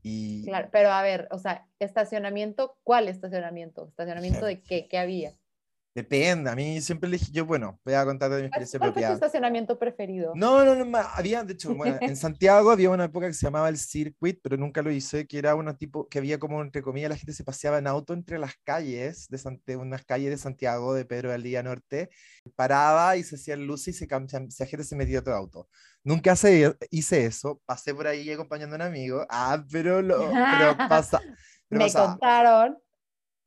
Y... 0.02 0.44
Claro, 0.44 0.68
pero 0.72 0.90
a 0.90 1.02
ver, 1.02 1.28
o 1.30 1.38
sea, 1.38 1.66
estacionamiento, 1.78 2.76
¿cuál 2.82 3.08
estacionamiento? 3.08 3.88
¿Estacionamiento 3.88 4.44
de 4.46 4.62
qué? 4.62 4.88
¿Qué 4.88 4.98
había? 4.98 5.32
Depende, 5.94 6.48
a 6.48 6.56
mí 6.56 6.80
siempre 6.80 7.06
le 7.10 7.18
dije, 7.18 7.30
yo, 7.32 7.44
bueno, 7.44 7.78
voy 7.84 7.92
a 7.92 8.04
contar 8.06 8.30
de 8.30 8.40
mi 8.40 8.46
experiencia 8.46 8.78
¿Cuál 8.78 8.94
fue 8.94 9.02
tu 9.02 9.12
estacionamiento 9.12 9.78
preferido? 9.78 10.32
No, 10.34 10.64
no, 10.64 10.74
no, 10.74 10.98
había, 11.14 11.44
de 11.44 11.52
hecho, 11.52 11.74
bueno, 11.74 11.98
en 12.00 12.16
Santiago 12.16 12.70
había 12.70 12.88
una 12.88 13.04
época 13.04 13.26
que 13.26 13.34
se 13.34 13.44
llamaba 13.44 13.68
el 13.68 13.76
Circuit, 13.76 14.40
pero 14.42 14.56
nunca 14.56 14.80
lo 14.80 14.90
hice, 14.90 15.26
que 15.26 15.36
era 15.36 15.54
una 15.54 15.76
tipo, 15.76 16.08
que 16.08 16.18
había 16.18 16.38
como, 16.38 16.62
entre 16.62 16.80
comillas, 16.80 17.10
la 17.10 17.16
gente 17.16 17.34
se 17.34 17.44
paseaba 17.44 17.76
en 17.76 17.86
auto 17.86 18.14
entre 18.14 18.38
las 18.38 18.54
calles, 18.64 19.28
de, 19.28 19.76
unas 19.76 20.02
calles 20.06 20.30
de 20.30 20.38
Santiago, 20.38 20.94
de 20.94 21.04
Pedro 21.04 21.30
del 21.30 21.42
Día 21.42 21.62
Norte, 21.62 22.08
paraba 22.56 23.18
y 23.18 23.22
se 23.22 23.36
hacían 23.36 23.66
luces 23.66 23.88
y 23.88 23.92
se, 23.92 24.08
se, 24.48 24.66
gente 24.66 24.84
se 24.84 24.96
metía 24.96 25.18
a 25.18 25.20
otro 25.20 25.34
auto. 25.34 25.68
Nunca 26.04 26.36
se, 26.36 26.74
hice 26.90 27.26
eso, 27.26 27.60
pasé 27.66 27.94
por 27.94 28.06
ahí 28.06 28.30
acompañando 28.30 28.76
a 28.76 28.78
un 28.78 28.82
amigo, 28.82 29.26
ah, 29.28 29.62
pero, 29.70 30.00
lo, 30.00 30.30
pero 30.30 30.74
pasa. 30.88 31.20
Me 31.68 31.92
contaron 31.92 32.78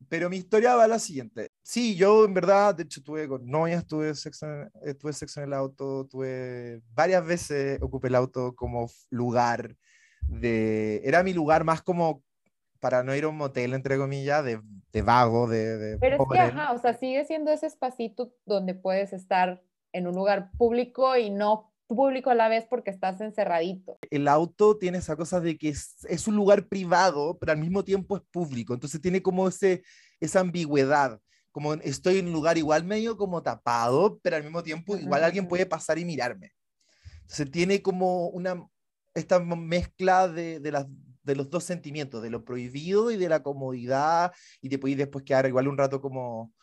pero 0.09 0.29
mi 0.29 0.37
historia 0.37 0.75
va 0.75 0.83
a 0.83 0.87
la 0.87 0.99
siguiente. 0.99 1.51
Sí, 1.63 1.95
yo 1.95 2.25
en 2.25 2.33
verdad, 2.33 2.75
de 2.75 2.83
hecho, 2.83 3.01
tuve 3.01 3.27
con 3.27 3.45
novias, 3.45 3.85
tuve 3.85 4.13
sexo, 4.15 4.45
en, 4.47 4.97
tuve 4.97 5.13
sexo 5.13 5.41
en 5.41 5.47
el 5.47 5.53
auto, 5.53 6.05
tuve 6.05 6.81
varias 6.93 7.25
veces 7.25 7.81
ocupé 7.81 8.09
el 8.09 8.15
auto 8.15 8.55
como 8.55 8.89
lugar 9.09 9.75
de... 10.21 11.01
Era 11.03 11.23
mi 11.23 11.33
lugar 11.33 11.63
más 11.63 11.81
como 11.81 12.23
para 12.79 13.03
no 13.03 13.15
ir 13.15 13.23
a 13.23 13.29
un 13.29 13.37
motel, 13.37 13.73
entre 13.73 13.97
comillas, 13.97 14.43
de, 14.45 14.61
de 14.91 15.01
vago, 15.01 15.47
de, 15.47 15.77
de... 15.77 15.97
Pero 15.97 16.17
es 16.21 16.29
que, 16.31 16.39
ajá, 16.39 16.71
o 16.73 16.77
sea, 16.77 16.93
sigue 16.93 17.25
siendo 17.25 17.51
ese 17.51 17.65
espacito 17.65 18.33
donde 18.45 18.75
puedes 18.75 19.11
estar 19.11 19.63
en 19.91 20.07
un 20.07 20.15
lugar 20.15 20.51
público 20.57 21.15
y 21.17 21.29
no 21.29 21.71
público 21.87 22.29
a 22.29 22.35
la 22.35 22.47
vez 22.47 22.65
porque 22.69 22.91
estás 22.91 23.21
encerradito. 23.21 23.97
El 24.09 24.27
auto 24.27 24.77
tiene 24.77 24.97
esa 24.99 25.15
cosa 25.15 25.39
de 25.39 25.57
que 25.57 25.69
es, 25.69 26.27
un 26.27 26.35
lugar 26.35 26.67
privado, 26.67 27.37
pero 27.39 27.51
al 27.51 27.57
mismo 27.57 27.83
tiempo 27.83 28.17
es 28.17 28.23
público. 28.31 28.73
Entonces 28.73 29.01
tiene 29.01 29.21
como 29.21 29.47
ese, 29.47 29.83
esa 30.19 30.39
ambigüedad. 30.39 31.19
Como 31.51 31.73
estoy 31.75 32.17
en 32.17 32.27
un 32.27 32.33
lugar 32.33 32.57
igual 32.57 32.83
medio 32.83 33.17
como 33.17 33.41
tapado, 33.41 34.19
pero 34.21 34.35
al 34.35 34.43
mismo 34.43 34.63
tiempo 34.63 34.97
igual 34.97 35.23
alguien 35.23 35.47
puede 35.47 35.65
pasar 35.65 35.97
y 35.97 36.05
mirarme. 36.05 36.51
Entonces 37.21 37.49
tiene 37.49 37.81
como 37.81 38.27
una, 38.27 38.67
esta 39.13 39.39
mezcla 39.39 40.27
de, 40.27 40.59
de, 40.59 40.71
las, 40.71 40.85
de 41.23 41.35
los 41.35 41.49
dos 41.49 41.63
sentimientos, 41.63 42.21
de 42.21 42.29
lo 42.29 42.43
prohibido 42.43 43.09
y 43.09 43.17
de 43.17 43.29
la 43.29 43.41
comodidad, 43.41 44.33
y 44.61 44.69
te 44.69 44.77
puedes 44.77 44.97
después 44.97 45.23
quedar 45.23 45.47
igual 45.47 45.67
un 45.67 45.77
rato 45.77 46.01
como 46.01 46.53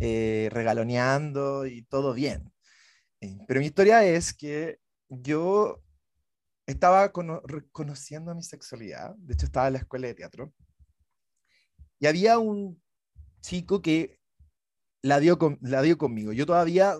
eh, 0.00 0.48
regaloneando 0.50 1.66
y 1.66 1.82
todo 1.82 2.14
bien. 2.14 2.50
Pero 3.46 3.60
mi 3.60 3.66
historia 3.66 4.04
es 4.04 4.32
que 4.32 4.78
yo 5.08 5.82
estaba 6.66 7.12
reconociendo 7.44 8.34
mi 8.34 8.42
sexualidad, 8.42 9.14
de 9.16 9.34
hecho 9.34 9.46
estaba 9.46 9.66
en 9.66 9.74
la 9.74 9.78
escuela 9.80 10.06
de 10.06 10.14
teatro, 10.14 10.52
y 11.98 12.06
había 12.06 12.38
un 12.38 12.82
chico 13.42 13.82
que 13.82 14.18
la 15.02 15.20
dio, 15.20 15.38
la 15.60 15.82
dio 15.82 15.98
conmigo. 15.98 16.32
Yo 16.32 16.46
todavía 16.46 16.96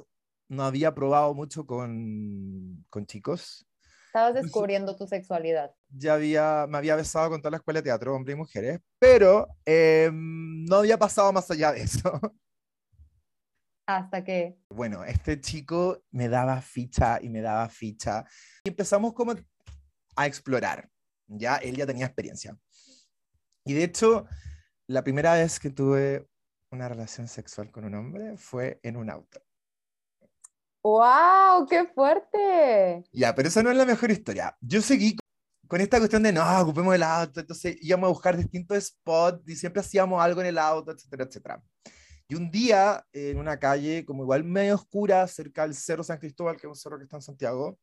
no 0.49 0.65
había 0.65 0.95
probado 0.95 1.33
mucho 1.35 1.67
con, 1.67 2.85
con 2.91 3.07
chicos. 3.07 3.67
Estabas 4.07 4.35
descubriendo 4.35 4.97
tu 4.97 5.07
sexualidad. 5.07 5.73
Ya 5.89 6.15
había, 6.15 6.67
me 6.69 6.79
había 6.79 6.97
besado 6.97 7.31
con 7.31 7.41
toda 7.41 7.53
la 7.53 7.57
escuela 7.59 7.79
de 7.81 7.85
teatro, 7.85 8.15
hombres 8.15 8.35
y 8.35 8.39
mujeres, 8.39 8.81
pero 8.99 9.49
em, 9.65 10.65
no 10.65 10.77
había 10.77 10.99
pasado 10.99 11.33
más 11.33 11.51
allá 11.51 11.73
de 11.73 11.83
eso. 11.83 12.11
Hasta 13.97 14.25
que... 14.25 14.59
Bueno, 14.69 15.05
este 15.05 15.41
chico 15.41 16.03
me 16.11 16.29
daba 16.29 16.61
ficha 16.61 17.19
y 17.21 17.29
me 17.29 17.41
daba 17.41 17.69
ficha. 17.69 18.25
Y 18.65 18.71
empezamos 18.71 19.13
como 19.15 19.35
a 20.17 20.27
explorar. 20.27 20.89
Ya, 21.27 21.57
él 21.57 21.77
ya 21.77 21.87
tenía 21.87 22.07
experiencia. 22.07 22.57
Y 23.65 23.75
de 23.75 23.85
hecho, 23.85 24.27
la 24.87 25.03
primera 25.03 25.35
vez 25.35 25.61
que 25.61 25.71
tuve 25.71 26.29
una 26.71 26.89
relación 26.89 27.29
sexual 27.29 27.71
con 27.71 27.85
un 27.85 27.95
hombre 27.95 28.37
fue 28.37 28.81
en 28.83 28.97
un 28.97 29.11
auto. 29.11 29.41
¡Wow! 30.83 31.67
¡Qué 31.69 31.87
fuerte! 31.95 33.05
Ya, 33.13 33.35
pero 33.35 33.49
esa 33.49 33.63
no 33.63 33.71
es 33.71 33.77
la 33.77 33.85
mejor 33.85 34.11
historia. 34.11 34.57
Yo 34.61 34.81
seguí 34.81 35.17
con 35.69 35.81
esta 35.81 35.99
cuestión 35.99 36.23
de 36.23 36.33
no, 36.33 36.61
ocupemos 36.61 36.95
el 36.95 37.03
auto, 37.05 37.39
entonces 37.39 37.77
íbamos 37.81 38.09
a 38.09 38.13
buscar 38.13 38.37
distintos 38.37 38.87
spots 38.87 39.49
y 39.49 39.55
siempre 39.55 39.81
hacíamos 39.81 40.21
algo 40.21 40.41
en 40.41 40.49
el 40.49 40.59
auto, 40.59 40.91
etcétera, 40.91 41.25
etcétera. 41.25 41.63
Y 42.31 42.37
un 42.37 42.49
día, 42.49 43.05
en 43.13 43.39
una 43.39 43.59
calle 43.59 44.05
como 44.05 44.23
igual 44.23 44.45
medio 44.45 44.77
oscura, 44.77 45.27
cerca 45.27 45.63
del 45.63 45.75
Cerro 45.75 46.05
San 46.05 46.19
Cristóbal, 46.19 46.57
que 46.57 46.69
es 46.69 46.71
un 46.71 46.77
cerro 46.77 46.97
que 46.97 47.03
está 47.03 47.17
en 47.17 47.23
Santiago, 47.23 47.77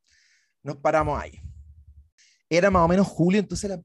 nos 0.62 0.76
paramos 0.76 1.20
ahí. 1.20 1.38
Era 2.48 2.70
más 2.70 2.82
o 2.82 2.88
menos 2.88 3.06
julio, 3.06 3.40
entonces 3.40 3.78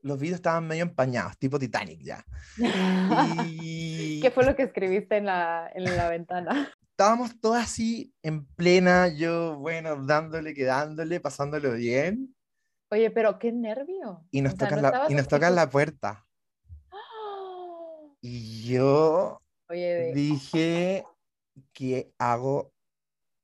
los 0.00 0.18
vídeos 0.18 0.38
estaban 0.38 0.66
medio 0.66 0.82
empañados, 0.82 1.38
tipo 1.38 1.60
Titanic 1.60 2.02
ya. 2.02 2.24
Y... 3.46 4.20
¿Qué 4.20 4.32
fue 4.32 4.44
lo 4.44 4.56
que 4.56 4.64
escribiste 4.64 5.16
en 5.16 5.26
la, 5.26 5.70
en 5.72 5.84
la 5.84 6.08
ventana? 6.08 6.74
Estábamos 6.90 7.40
todos 7.40 7.58
así 7.58 8.12
en 8.20 8.44
plena, 8.46 9.06
yo, 9.06 9.56
bueno, 9.58 9.94
dándole, 10.04 10.54
quedándole, 10.54 11.20
pasándolo 11.20 11.74
bien. 11.74 12.34
Oye, 12.90 13.12
pero 13.12 13.38
qué 13.38 13.52
nervio. 13.52 14.26
Y 14.32 14.42
nos, 14.42 14.56
tocan, 14.56 14.82
la, 14.82 15.06
y 15.08 15.14
nos 15.14 15.28
tocan 15.28 15.54
la 15.54 15.70
puerta. 15.70 16.26
Y 18.26 18.62
yo 18.72 19.43
Dije, 19.68 21.04
¿qué 21.72 22.12
hago 22.18 22.72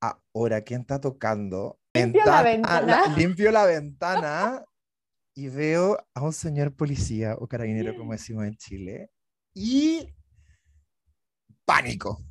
ahora? 0.00 0.62
¿Quién 0.62 0.82
está 0.82 1.00
tocando? 1.00 1.80
Limpio 1.94 2.24
la 2.24 2.42
ventana. 2.42 3.02
limpio 3.16 3.50
la 3.50 3.64
ventana 3.64 4.64
y 5.34 5.48
veo 5.48 5.98
a 6.14 6.22
un 6.22 6.32
señor 6.32 6.74
policía 6.74 7.34
o 7.38 7.48
carabinero, 7.48 7.96
como 7.96 8.12
decimos 8.12 8.44
en 8.44 8.56
Chile, 8.56 9.10
y 9.54 10.14
pánico. 11.64 12.22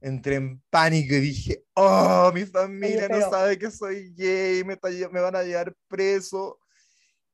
Entré 0.00 0.36
en 0.36 0.62
pánico 0.70 1.14
y 1.14 1.20
dije, 1.20 1.64
oh, 1.74 2.30
mi 2.34 2.46
familia 2.46 3.06
no 3.08 3.20
sabe 3.20 3.58
que 3.58 3.70
soy 3.70 4.14
gay, 4.14 4.64
me, 4.64 4.78
me 5.10 5.20
van 5.20 5.36
a 5.36 5.42
llevar 5.42 5.74
preso. 5.88 6.58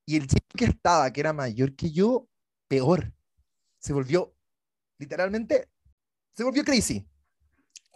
Y 0.05 0.17
el 0.17 0.27
chico 0.27 0.47
que 0.57 0.65
estaba, 0.67 1.13
que 1.13 1.21
era 1.21 1.33
mayor 1.33 1.75
que 1.77 1.93
yo, 1.93 2.29
peor. 2.69 3.13
Se 3.79 3.93
volvió 3.93 4.35
literalmente 4.99 5.69
se 6.37 6.45
volvió 6.45 6.63
crazy. 6.65 7.09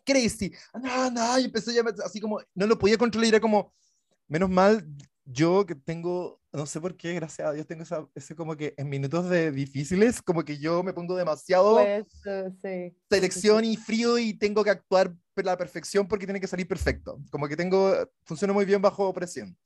Crazy. 0.04 0.52
No, 0.82 1.10
no, 1.10 1.38
y 1.38 1.44
empezó 1.44 1.70
ya 1.70 1.82
así 2.04 2.20
como, 2.20 2.40
no 2.54 2.66
lo 2.66 2.78
podía 2.78 2.96
controlar, 2.96 3.28
era 3.28 3.40
como, 3.40 3.72
menos 4.26 4.48
mal, 4.48 4.86
yo 5.24 5.66
que 5.66 5.74
tengo, 5.74 6.40
no 6.52 6.64
sé 6.64 6.80
por 6.80 6.96
qué, 6.96 7.14
gracias 7.14 7.46
a 7.46 7.52
Dios, 7.52 7.66
tengo 7.66 7.84
ese 8.14 8.34
como 8.34 8.56
que 8.56 8.74
en 8.76 8.88
minutos 8.88 9.28
de 9.28 9.52
difíciles, 9.52 10.22
como 10.22 10.44
que 10.44 10.58
yo 10.58 10.82
me 10.82 10.94
pongo 10.94 11.14
demasiado 11.14 11.74
pues, 11.74 12.06
sí. 12.62 12.96
selección 13.08 13.64
y 13.64 13.76
frío 13.76 14.18
y 14.18 14.34
tengo 14.34 14.64
que 14.64 14.70
actuar 14.70 15.14
a 15.36 15.42
la 15.42 15.56
perfección 15.56 16.08
porque 16.08 16.26
tiene 16.26 16.40
que 16.40 16.46
salir 16.46 16.66
perfecto. 16.66 17.18
Como 17.30 17.48
que 17.48 17.56
tengo, 17.56 17.94
funciona 18.24 18.52
muy 18.52 18.64
bien 18.64 18.82
bajo 18.82 19.12
presión. 19.14 19.56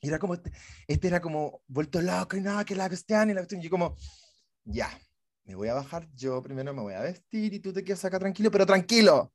Y 0.00 0.08
era 0.08 0.18
como, 0.18 0.34
este, 0.34 0.50
este 0.86 1.08
era 1.08 1.20
como 1.20 1.62
vuelto 1.68 2.00
loco 2.00 2.36
y 2.36 2.40
nada, 2.40 2.64
que 2.64 2.74
la 2.74 2.88
cuestión 2.88 3.30
y 3.30 3.34
la 3.34 3.40
cuestión. 3.40 3.60
Y 3.60 3.64
yo 3.64 3.70
como, 3.70 3.96
ya, 4.64 4.90
me 5.50 5.56
voy 5.56 5.66
a 5.66 5.74
bajar 5.74 6.06
yo, 6.14 6.40
primero 6.40 6.72
me 6.72 6.80
voy 6.80 6.94
a 6.94 7.00
vestir 7.00 7.52
y 7.52 7.58
tú 7.58 7.72
te 7.72 7.82
quedas 7.82 8.04
acá 8.04 8.20
tranquilo, 8.20 8.52
pero 8.52 8.64
tranquilo. 8.64 9.32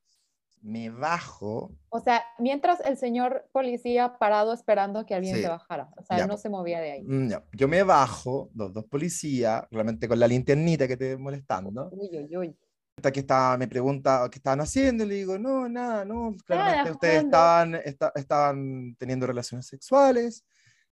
Me 0.62 0.90
bajo. 0.90 1.76
O 1.90 2.00
sea, 2.00 2.24
mientras 2.40 2.80
el 2.86 2.98
señor 2.98 3.50
policía 3.52 4.18
parado 4.18 4.54
esperando 4.54 5.06
que 5.06 5.14
alguien 5.14 5.36
se 5.36 5.48
bajara. 5.50 5.90
O 5.98 6.04
sea, 6.04 6.26
no 6.26 6.38
se 6.38 6.48
movía 6.48 6.80
de 6.80 6.92
ahí. 6.94 7.04
Mm, 7.04 7.34
yo 7.52 7.68
me 7.68 7.84
bajo, 7.84 8.50
los 8.56 8.74
dos 8.74 8.86
policías, 8.86 9.66
realmente 9.70 10.08
con 10.08 10.18
la 10.18 10.28
linternita 10.28 10.88
que 10.88 10.96
te 10.96 11.18
molestando. 11.18 11.90
Uy, 11.92 12.10
uy, 12.18 12.38
uy. 12.38 12.58
Que 12.96 13.20
estaba, 13.20 13.58
me 13.58 13.68
pregunta 13.68 14.26
qué 14.32 14.40
estaban 14.40 14.62
haciendo, 14.62 15.06
le 15.06 15.16
digo, 15.16 15.38
no, 15.38 15.68
nada, 15.68 16.06
no, 16.06 16.34
claramente 16.46 16.92
ustedes 16.92 17.26
estaban, 17.26 17.76
estaban 18.16 18.96
teniendo 18.98 19.28
relaciones 19.28 19.68
sexuales. 19.68 20.46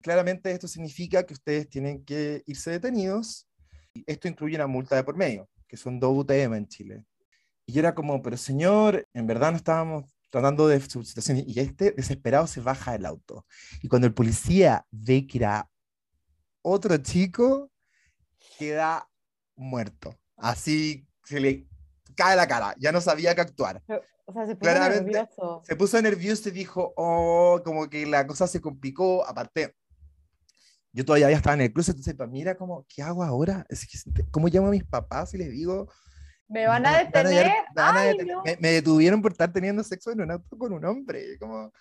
Claramente 0.02 0.50
esto 0.50 0.70
significa 0.70 1.26
que 1.26 1.34
ustedes 1.34 1.70
tienen 1.70 2.06
que 2.06 2.42
irse 2.46 2.72
detenidos 2.72 3.49
esto 4.06 4.28
incluye 4.28 4.56
una 4.56 4.68
multa 4.68 4.96
de 4.96 5.04
por 5.04 5.16
medio, 5.16 5.50
que 5.68 5.78
son 5.78 6.00
dos 6.00 6.18
UTM 6.18 6.56
en 6.56 6.68
Chile. 6.68 7.06
Y 7.66 7.74
yo 7.74 7.80
era 7.80 7.94
como, 7.94 8.22
pero 8.22 8.38
señor, 8.38 9.08
en 9.14 9.28
verdad 9.28 9.52
no 9.52 9.58
estábamos 9.58 10.06
tratando 10.30 10.68
de 10.68 10.80
su 10.82 11.04
situación. 11.04 11.44
Y 11.46 11.60
este 11.60 11.92
desesperado 11.92 12.48
se 12.48 12.62
baja 12.62 12.94
del 12.94 13.06
auto. 13.06 13.46
Y 13.82 13.88
cuando 13.88 14.08
el 14.08 14.14
policía 14.14 14.86
ve 14.92 15.28
que 15.28 15.40
era 15.40 15.70
otro 16.62 16.98
chico, 16.98 17.72
queda 18.58 19.10
muerto. 19.56 20.18
Así 20.38 21.08
se 21.24 21.40
le 21.40 21.68
cae 22.16 22.36
la 22.36 22.48
cara, 22.48 22.76
ya 22.78 22.92
no 22.92 23.02
sabía 23.02 23.36
qué 23.36 23.42
actuar. 23.42 23.82
o 24.26 24.34
sea, 24.34 24.46
se 24.46 24.56
puso 24.56 24.74
nervioso. 24.74 25.62
Se 25.66 25.76
puso 25.76 26.02
nervioso 26.02 26.50
y 26.50 26.52
dijo, 26.52 26.94
oh, 26.96 27.62
como 27.64 27.90
que 27.90 28.06
la 28.06 28.28
cosa 28.28 28.48
se 28.48 28.62
complicó, 28.62 29.26
aparte, 29.26 29.76
yo 30.92 31.06
todavía 31.06 31.30
estaba 31.30 31.54
en 31.54 31.62
el 31.62 31.74
cruce, 31.74 31.92
entonces 31.92 32.16
para 32.16 32.30
mí 32.30 32.42
era 32.42 32.56
como, 32.56 32.86
¿qué 32.88 33.02
hago 33.02 33.24
ahora? 33.24 33.66
¿Cómo 34.32 34.48
llamo 34.48 34.68
a 34.68 34.72
mis 34.72 34.84
papás 34.84 35.34
y 35.34 35.38
les 35.38 35.52
digo? 35.52 35.88
Me 36.48 36.66
van 36.66 36.86
a 36.86 36.98
detener. 36.98 37.52
me, 38.60 38.72
detuvieron 38.72 39.22
por 39.22 39.32
estar 39.32 39.54
teniendo 39.54 39.84
sexo 39.84 40.12
en 40.12 40.22
un 40.22 40.32
auto 40.32 40.58
con 40.58 40.74
un 40.74 40.84
hombre. 40.84 41.38
Como, 41.38 41.72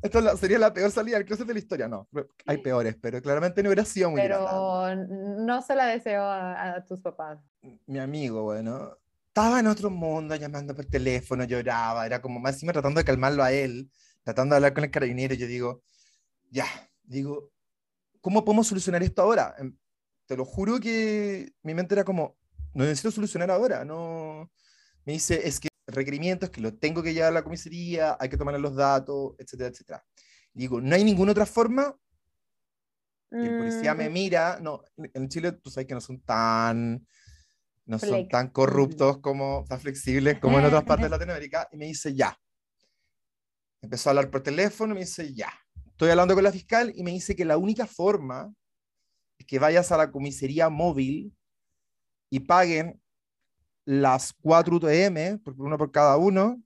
esto 0.00 0.36
sería 0.36 0.60
la 0.60 0.72
peor 0.72 0.92
salida 0.92 1.16
del 1.16 1.26
closet 1.26 1.46
de 1.46 1.54
la 1.54 1.58
historia. 1.58 1.88
No, 1.88 2.08
hay 2.46 2.58
peores, 2.58 2.96
pero 3.00 3.20
claramente 3.20 3.62
no 3.62 3.68
hubiera 3.68 3.84
sido 3.84 4.10
muy 4.10 4.20
Pero 4.20 4.94
no 4.94 5.60
se 5.62 5.74
la 5.74 5.86
deseo 5.86 6.22
a, 6.22 6.84
tus 6.86 7.00
papás. 7.00 7.40
Mi 7.86 7.98
amigo, 7.98 8.44
bueno, 8.44 8.96
estaba 9.26 9.58
en 9.58 9.66
otro 9.66 9.90
mundo 9.90 10.36
llamando 10.36 10.74
por 10.74 10.84
teléfono, 10.84 11.42
lloraba, 11.42 12.06
era 12.06 12.22
como 12.22 12.38
más 12.38 12.54
encima 12.54 12.72
tratando 12.72 13.00
de 13.00 13.04
calmarlo 13.04 13.42
a 13.42 13.50
él, 13.50 13.90
tratando 14.22 14.54
de 14.54 14.56
hablar 14.58 14.74
con 14.74 14.84
el 14.84 14.90
carabinero. 14.92 15.34
Yo 15.34 15.48
digo, 15.48 15.82
ya, 16.48 16.66
digo, 17.02 17.50
¿cómo 18.26 18.44
podemos 18.44 18.66
solucionar 18.66 19.04
esto 19.04 19.22
ahora? 19.22 19.54
Em, 19.56 19.72
te 20.26 20.36
lo 20.36 20.44
juro 20.44 20.80
que 20.80 21.52
mi 21.62 21.74
mente 21.74 21.94
era 21.94 22.02
como, 22.02 22.36
no 22.74 22.82
necesito 22.82 23.12
solucionar 23.12 23.52
ahora, 23.52 23.84
no. 23.84 24.50
Me 25.04 25.12
dice, 25.12 25.46
es 25.46 25.60
que 25.60 25.68
requerimientos 25.86 26.50
que 26.50 26.60
lo 26.60 26.74
tengo 26.74 27.04
que 27.04 27.14
llevar 27.14 27.28
a 27.28 27.34
la 27.34 27.44
comisaría, 27.44 28.16
hay 28.18 28.28
que 28.28 28.36
tomar 28.36 28.58
los 28.58 28.74
datos, 28.74 29.36
etcétera, 29.38 29.70
etcétera. 29.70 30.04
Digo, 30.52 30.80
no 30.80 30.96
hay 30.96 31.04
ninguna 31.04 31.30
otra 31.30 31.46
forma. 31.46 31.96
Y 33.30 33.46
el 33.46 33.58
policía 33.58 33.94
me 33.94 34.10
mm. 34.10 34.12
mira, 34.12 34.58
no, 34.60 34.82
en 34.96 35.28
Chile 35.28 35.52
tú 35.52 35.70
sabes 35.70 35.86
que 35.86 35.94
no 35.94 36.00
son 36.00 36.20
tan, 36.22 37.06
no 37.84 37.98
son 38.00 38.26
tan 38.26 38.48
corruptos 38.50 39.18
como, 39.18 39.64
tan 39.68 39.78
flexibles 39.78 40.40
como 40.40 40.58
en 40.58 40.64
otras 40.64 40.82
partes 40.82 41.04
de 41.04 41.10
Latinoamérica, 41.16 41.68
y 41.70 41.76
me 41.76 41.86
dice, 41.86 42.12
ya. 42.12 42.36
Empezó 43.80 44.08
a 44.08 44.10
hablar 44.10 44.32
por 44.32 44.42
teléfono, 44.42 44.94
me 44.94 45.00
dice, 45.02 45.32
ya. 45.32 45.52
Estoy 45.96 46.10
hablando 46.10 46.34
con 46.34 46.44
la 46.44 46.52
fiscal 46.52 46.92
y 46.94 47.02
me 47.02 47.10
dice 47.12 47.34
que 47.34 47.46
la 47.46 47.56
única 47.56 47.86
forma 47.86 48.52
es 49.38 49.46
que 49.46 49.58
vayas 49.58 49.90
a 49.90 49.96
la 49.96 50.12
comisaría 50.12 50.68
móvil 50.68 51.34
y 52.28 52.40
paguen 52.40 53.00
las 53.86 54.34
cuatro 54.34 54.76
UTM, 54.76 55.40
uno 55.56 55.78
por 55.78 55.90
cada 55.90 56.18
uno, 56.18 56.62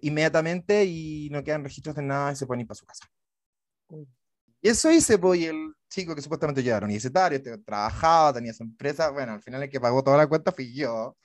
inmediatamente 0.00 0.86
y 0.86 1.28
no 1.30 1.44
quedan 1.44 1.64
registros 1.64 1.96
de 1.96 2.02
nada 2.02 2.32
y 2.32 2.36
se 2.36 2.46
pueden 2.46 2.62
ir 2.62 2.66
para 2.66 2.78
su 2.78 2.86
casa. 2.86 3.04
Y 4.62 4.68
eso 4.70 4.90
hice, 4.90 5.18
pues, 5.18 5.40
y 5.40 5.46
el 5.48 5.74
chico 5.90 6.14
que 6.14 6.22
supuestamente 6.22 6.62
ya 6.62 6.78
era 6.78 6.86
universitario, 6.86 7.36
este, 7.36 7.58
trabajaba, 7.58 8.32
tenía 8.32 8.54
su 8.54 8.62
empresa, 8.62 9.10
bueno, 9.10 9.32
al 9.32 9.42
final 9.42 9.64
el 9.64 9.68
que 9.68 9.80
pagó 9.80 10.02
toda 10.02 10.16
la 10.16 10.26
cuenta 10.26 10.50
fui 10.50 10.72
yo, 10.72 11.18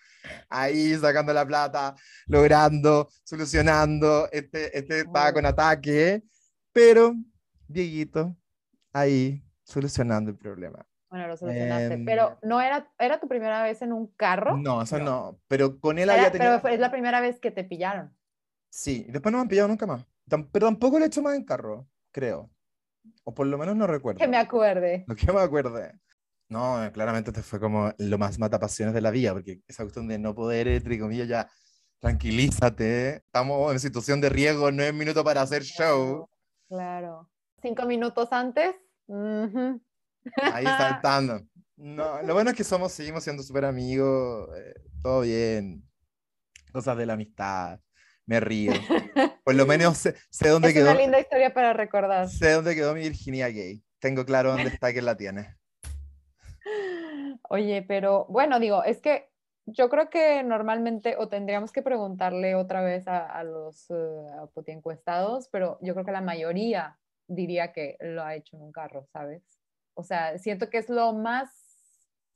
ahí 0.49 0.97
sacando 0.97 1.31
la 1.31 1.47
plata, 1.47 1.95
logrando, 2.25 3.07
solucionando, 3.23 4.27
este, 4.33 4.77
este 4.77 4.99
estaba 4.99 5.31
con 5.31 5.45
ataque, 5.45 6.23
pero 6.73 7.15
Dieguito, 7.67 8.35
ahí, 8.93 9.43
solucionando 9.63 10.31
el 10.31 10.37
problema. 10.37 10.85
Bueno, 11.09 11.27
lo 11.27 11.37
solucionaste. 11.37 11.93
Em, 11.93 12.05
pero 12.05 12.37
no 12.41 12.61
era, 12.61 12.91
¿era 12.99 13.19
tu 13.19 13.27
primera 13.27 13.63
vez 13.63 13.81
en 13.81 13.93
un 13.93 14.07
carro? 14.07 14.57
No, 14.57 14.81
eso 14.81 14.99
no. 14.99 15.39
Pero 15.47 15.79
con 15.79 15.99
él 15.99 16.09
había 16.09 16.31
tenido. 16.31 16.61
Pero 16.61 16.73
es 16.73 16.79
la 16.79 16.91
primera 16.91 17.21
vez 17.21 17.39
que 17.39 17.51
te 17.51 17.63
pillaron. 17.63 18.15
Sí, 18.69 19.05
después 19.09 19.31
no 19.31 19.37
me 19.37 19.43
han 19.43 19.47
pillado 19.47 19.69
nunca 19.69 19.85
más. 19.85 20.05
Pero 20.51 20.67
tampoco 20.67 20.99
lo 20.99 21.05
he 21.05 21.07
hecho 21.07 21.21
más 21.21 21.35
en 21.35 21.45
carro, 21.45 21.87
creo. 22.11 22.51
O 23.23 23.33
por 23.33 23.47
lo 23.47 23.57
menos 23.57 23.75
no 23.75 23.87
recuerdo. 23.87 24.19
Que 24.19 24.27
me 24.27 24.37
acuerde. 24.37 25.05
Lo 25.07 25.15
que 25.15 25.31
me 25.31 25.39
acuerde. 25.39 25.99
No, 26.49 26.89
claramente 26.93 27.31
te 27.31 27.41
fue 27.41 27.59
como 27.59 27.93
lo 27.97 28.17
más 28.17 28.39
matapasiones 28.39 28.93
de 28.93 29.01
la 29.01 29.11
vida, 29.11 29.33
porque 29.33 29.61
esa 29.67 29.83
cuestión 29.83 30.07
de 30.07 30.17
no 30.17 30.33
poder, 30.33 30.67
entre 30.67 30.99
comillas, 30.99 31.27
ya 31.27 31.49
tranquilízate. 31.99 33.17
Estamos 33.17 33.71
en 33.73 33.79
situación 33.79 34.21
de 34.21 34.29
riesgo, 34.29 34.71
no 34.71 34.83
es 34.83 34.93
minuto 34.93 35.23
para 35.23 35.41
hacer 35.41 35.63
show. 35.63 36.29
Claro. 36.69 37.29
Cinco 37.61 37.85
minutos 37.85 38.29
antes. 38.31 38.75
Ahí 40.53 40.65
saltando. 40.65 41.41
No, 41.77 42.23
lo 42.23 42.33
bueno 42.33 42.49
es 42.49 42.55
que 42.55 42.63
somos, 42.63 42.91
seguimos 42.91 43.23
siendo 43.23 43.43
súper 43.43 43.63
amigos, 43.63 44.49
eh, 44.57 44.73
todo 45.03 45.21
bien, 45.21 45.87
cosas 46.73 46.97
de 46.97 47.05
la 47.05 47.13
amistad, 47.13 47.79
me 48.25 48.39
río. 48.39 48.73
Por 49.43 49.53
lo 49.53 49.67
menos 49.67 49.97
sé, 49.99 50.49
dónde 50.49 50.73
quedó. 50.73 50.87
Es 50.87 50.93
una 50.93 51.01
linda 51.01 51.19
historia 51.19 51.53
para 51.53 51.73
recordar. 51.73 52.29
Sé 52.29 52.53
dónde 52.53 52.73
quedó 52.73 52.95
mi 52.95 53.01
Virginia 53.01 53.49
gay. 53.49 53.83
Tengo 53.99 54.25
claro 54.25 54.53
dónde 54.53 54.69
está, 54.69 54.91
quién 54.91 55.05
la 55.05 55.17
tiene. 55.17 55.55
Oye, 57.47 57.85
pero 57.87 58.25
bueno, 58.27 58.59
digo, 58.59 58.83
es 58.83 58.99
que 58.99 59.29
yo 59.67 59.87
creo 59.89 60.09
que 60.09 60.43
normalmente, 60.43 61.15
o 61.19 61.27
tendríamos 61.27 61.71
que 61.71 61.83
preguntarle 61.83 62.55
otra 62.55 62.81
vez 62.81 63.07
a, 63.07 63.43
los 63.43 63.87
uh, 63.91 64.63
encuestados, 64.65 65.47
pero 65.51 65.77
yo 65.81 65.93
creo 65.93 66.05
que 66.05 66.11
la 66.11 66.21
mayoría 66.21 66.97
diría 67.27 67.71
que 67.71 67.97
lo 67.99 68.23
ha 68.23 68.35
hecho 68.35 68.55
en 68.57 68.63
un 68.63 68.71
carro, 68.71 69.07
¿sabes? 69.11 69.43
O 69.93 70.03
sea, 70.03 70.37
siento 70.37 70.69
que 70.69 70.77
es 70.77 70.89
lo 70.89 71.13
más... 71.13 71.49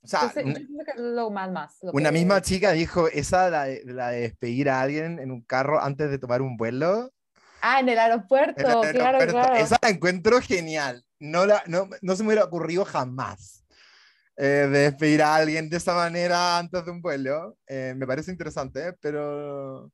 O 0.04 0.08
sea, 0.08 0.22
yo 0.22 0.30
siento 0.30 0.84
que 0.84 0.90
es 0.90 0.98
lo 0.98 1.30
más, 1.30 1.50
más. 1.52 1.78
una 1.92 2.10
misma 2.10 2.42
chica 2.42 2.72
dijo, 2.72 3.06
esa, 3.06 3.50
la 3.50 3.64
de, 3.66 3.82
la 3.84 4.08
de 4.10 4.22
despedir 4.22 4.68
a 4.68 4.80
alguien 4.80 5.20
en 5.20 5.30
un 5.30 5.42
carro 5.42 5.80
antes 5.80 6.10
de 6.10 6.18
tomar 6.18 6.42
un 6.42 6.56
vuelo. 6.56 7.12
Ah, 7.60 7.78
en 7.78 7.88
el 7.88 7.98
aeropuerto, 7.98 8.80
claro, 8.90 9.18
claro. 9.28 9.54
Esa 9.54 9.78
la 9.80 9.90
encuentro 9.90 10.40
genial. 10.40 11.04
No, 11.20 11.46
la, 11.46 11.62
no, 11.68 11.88
no 12.00 12.16
se 12.16 12.24
me 12.24 12.30
hubiera 12.30 12.44
ocurrido 12.44 12.84
jamás 12.84 13.64
eh, 14.36 14.68
de 14.68 14.78
despedir 14.90 15.22
a 15.22 15.36
alguien 15.36 15.70
de 15.70 15.76
esa 15.76 15.94
manera 15.94 16.58
antes 16.58 16.84
de 16.84 16.90
un 16.90 17.00
vuelo. 17.00 17.56
Eh, 17.68 17.94
me 17.96 18.04
parece 18.04 18.32
interesante, 18.32 18.94
pero 18.94 19.92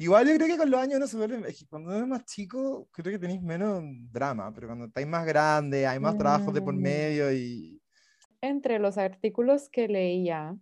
Igual 0.00 0.28
yo 0.28 0.36
creo 0.36 0.46
que 0.46 0.56
con 0.56 0.70
los 0.70 0.80
años 0.80 1.00
no 1.00 1.08
se 1.08 1.16
vuelve. 1.16 1.52
Cuando 1.68 1.90
uno 1.90 1.98
es 1.98 2.06
más 2.06 2.24
chico, 2.24 2.88
creo 2.92 3.12
que 3.12 3.18
tenéis 3.18 3.42
menos 3.42 3.82
drama, 4.12 4.54
pero 4.54 4.68
cuando 4.68 4.84
estáis 4.84 5.08
más 5.08 5.26
grande, 5.26 5.88
hay 5.88 5.98
más 5.98 6.16
trabajos 6.16 6.54
de 6.54 6.62
por 6.62 6.74
mm. 6.74 6.80
medio 6.80 7.32
y. 7.32 7.82
Entre 8.40 8.78
los 8.78 8.96
artículos 8.96 9.68
que 9.68 9.88
leía, 9.88 10.56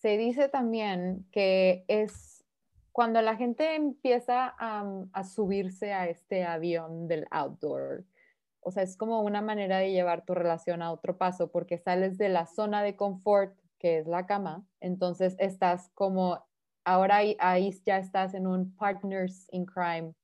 se 0.00 0.16
dice 0.16 0.48
también 0.48 1.24
que 1.30 1.84
es 1.86 2.44
cuando 2.90 3.22
la 3.22 3.36
gente 3.36 3.76
empieza 3.76 4.52
a, 4.58 5.04
a 5.12 5.22
subirse 5.22 5.92
a 5.92 6.08
este 6.08 6.42
avión 6.42 7.06
del 7.06 7.28
outdoor. 7.30 8.04
O 8.58 8.72
sea, 8.72 8.82
es 8.82 8.96
como 8.96 9.22
una 9.22 9.40
manera 9.40 9.78
de 9.78 9.92
llevar 9.92 10.24
tu 10.24 10.34
relación 10.34 10.82
a 10.82 10.90
otro 10.90 11.16
paso, 11.16 11.52
porque 11.52 11.78
sales 11.78 12.18
de 12.18 12.28
la 12.28 12.46
zona 12.46 12.82
de 12.82 12.96
confort, 12.96 13.56
que 13.78 13.98
es 13.98 14.08
la 14.08 14.26
cama, 14.26 14.66
entonces 14.80 15.36
estás 15.38 15.90
como 15.94 16.44
ahora 16.84 17.18
ahí, 17.38 17.80
ya 17.84 17.98
estás 17.98 18.34
en 18.34 18.46
un 18.46 18.74
partners 18.76 19.46
in 19.52 19.66
crime, 19.66 20.14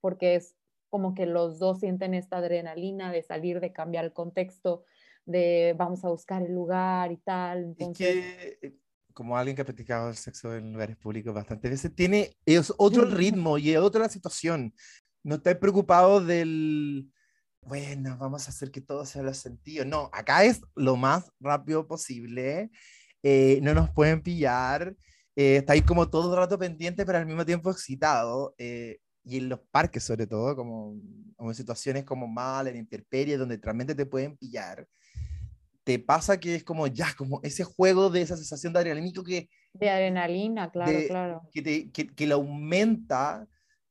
porque 0.00 0.36
es 0.36 0.54
como 0.90 1.14
que 1.14 1.26
los 1.26 1.58
dos 1.58 1.80
sienten 1.80 2.14
esta 2.14 2.38
adrenalina 2.38 3.10
de 3.10 3.22
salir, 3.22 3.60
de 3.60 3.72
cambiar 3.72 4.04
el 4.04 4.12
contexto, 4.12 4.84
de 5.24 5.74
vamos 5.76 6.04
a 6.04 6.08
buscar 6.08 6.42
el 6.42 6.52
lugar 6.52 7.12
y 7.12 7.16
tal. 7.18 7.64
Entonces... 7.64 7.96
que, 7.96 8.58
eh, 8.62 8.76
como 9.14 9.36
alguien 9.36 9.54
que 9.54 9.62
ha 9.62 9.66
practicado 9.66 10.08
el 10.08 10.16
sexo 10.16 10.54
en 10.54 10.72
lugares 10.72 10.96
públicos 10.96 11.34
bastante 11.34 11.68
veces, 11.68 11.94
tiene 11.94 12.30
es 12.44 12.72
otro 12.78 13.04
ritmo 13.04 13.58
y 13.58 13.70
es 13.70 13.78
otra 13.78 14.08
situación. 14.08 14.74
No 15.22 15.36
estás 15.36 15.56
preocupado 15.56 16.24
del, 16.24 17.10
bueno, 17.62 18.16
vamos 18.18 18.46
a 18.46 18.50
hacer 18.50 18.70
que 18.70 18.80
todo 18.80 19.06
sea 19.06 19.22
lo 19.22 19.32
sentido. 19.34 19.84
No, 19.84 20.10
acá 20.12 20.44
es 20.44 20.62
lo 20.74 20.96
más 20.96 21.30
rápido 21.40 21.86
posible. 21.86 22.70
Eh, 23.22 23.60
no 23.62 23.72
nos 23.72 23.90
pueden 23.90 24.20
pillar 24.22 24.96
eh, 25.36 25.56
está 25.56 25.72
ahí 25.72 25.82
como 25.82 26.08
todo 26.08 26.30
el 26.32 26.38
rato 26.38 26.58
pendiente, 26.58 27.04
pero 27.06 27.18
al 27.18 27.26
mismo 27.26 27.44
tiempo 27.44 27.70
excitado. 27.70 28.54
Eh, 28.58 28.98
y 29.24 29.38
en 29.38 29.48
los 29.48 29.60
parques, 29.70 30.02
sobre 30.02 30.26
todo, 30.26 30.56
como, 30.56 30.96
en 31.38 31.54
situaciones 31.54 32.04
como 32.04 32.26
mal, 32.26 32.66
en 32.66 32.76
intemperie, 32.76 33.36
donde 33.36 33.58
realmente 33.62 33.94
te 33.94 34.06
pueden 34.06 34.36
pillar, 34.36 34.86
te 35.84 35.98
pasa 35.98 36.38
que 36.38 36.56
es 36.56 36.64
como 36.64 36.86
ya, 36.86 37.14
como 37.16 37.40
ese 37.42 37.64
juego 37.64 38.10
de 38.10 38.22
esa 38.22 38.36
sensación 38.36 38.72
de 38.72 38.80
adrenalina 38.80 39.22
que... 39.24 39.48
De 39.72 39.90
adrenalina, 39.90 40.70
claro, 40.70 40.98
claro. 41.06 41.42
Que, 41.52 41.62
te, 41.62 41.90
que, 41.90 42.06
que 42.08 42.26
le 42.26 42.34
aumenta 42.34 43.46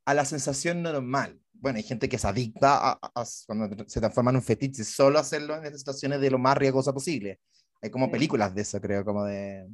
a 0.05 0.13
la 0.13 0.25
sensación 0.25 0.81
normal. 0.81 1.39
Bueno, 1.53 1.77
hay 1.77 1.83
gente 1.83 2.09
que 2.09 2.17
se 2.17 2.27
adicta 2.27 2.99
a, 3.01 3.25
cuando 3.45 3.85
se 3.87 3.99
transforma 3.99 4.31
en 4.31 4.37
un 4.37 4.41
fetiche, 4.41 4.83
solo 4.83 5.19
hacerlo 5.19 5.63
en 5.63 5.77
situaciones 5.77 6.19
de 6.19 6.31
lo 6.31 6.39
más 6.39 6.57
riesgosa 6.57 6.91
posible. 6.93 7.39
Hay 7.81 7.89
como 7.89 8.11
películas 8.11 8.53
de 8.53 8.61
eso, 8.61 8.79
creo, 8.81 9.05
como 9.05 9.25
de 9.25 9.67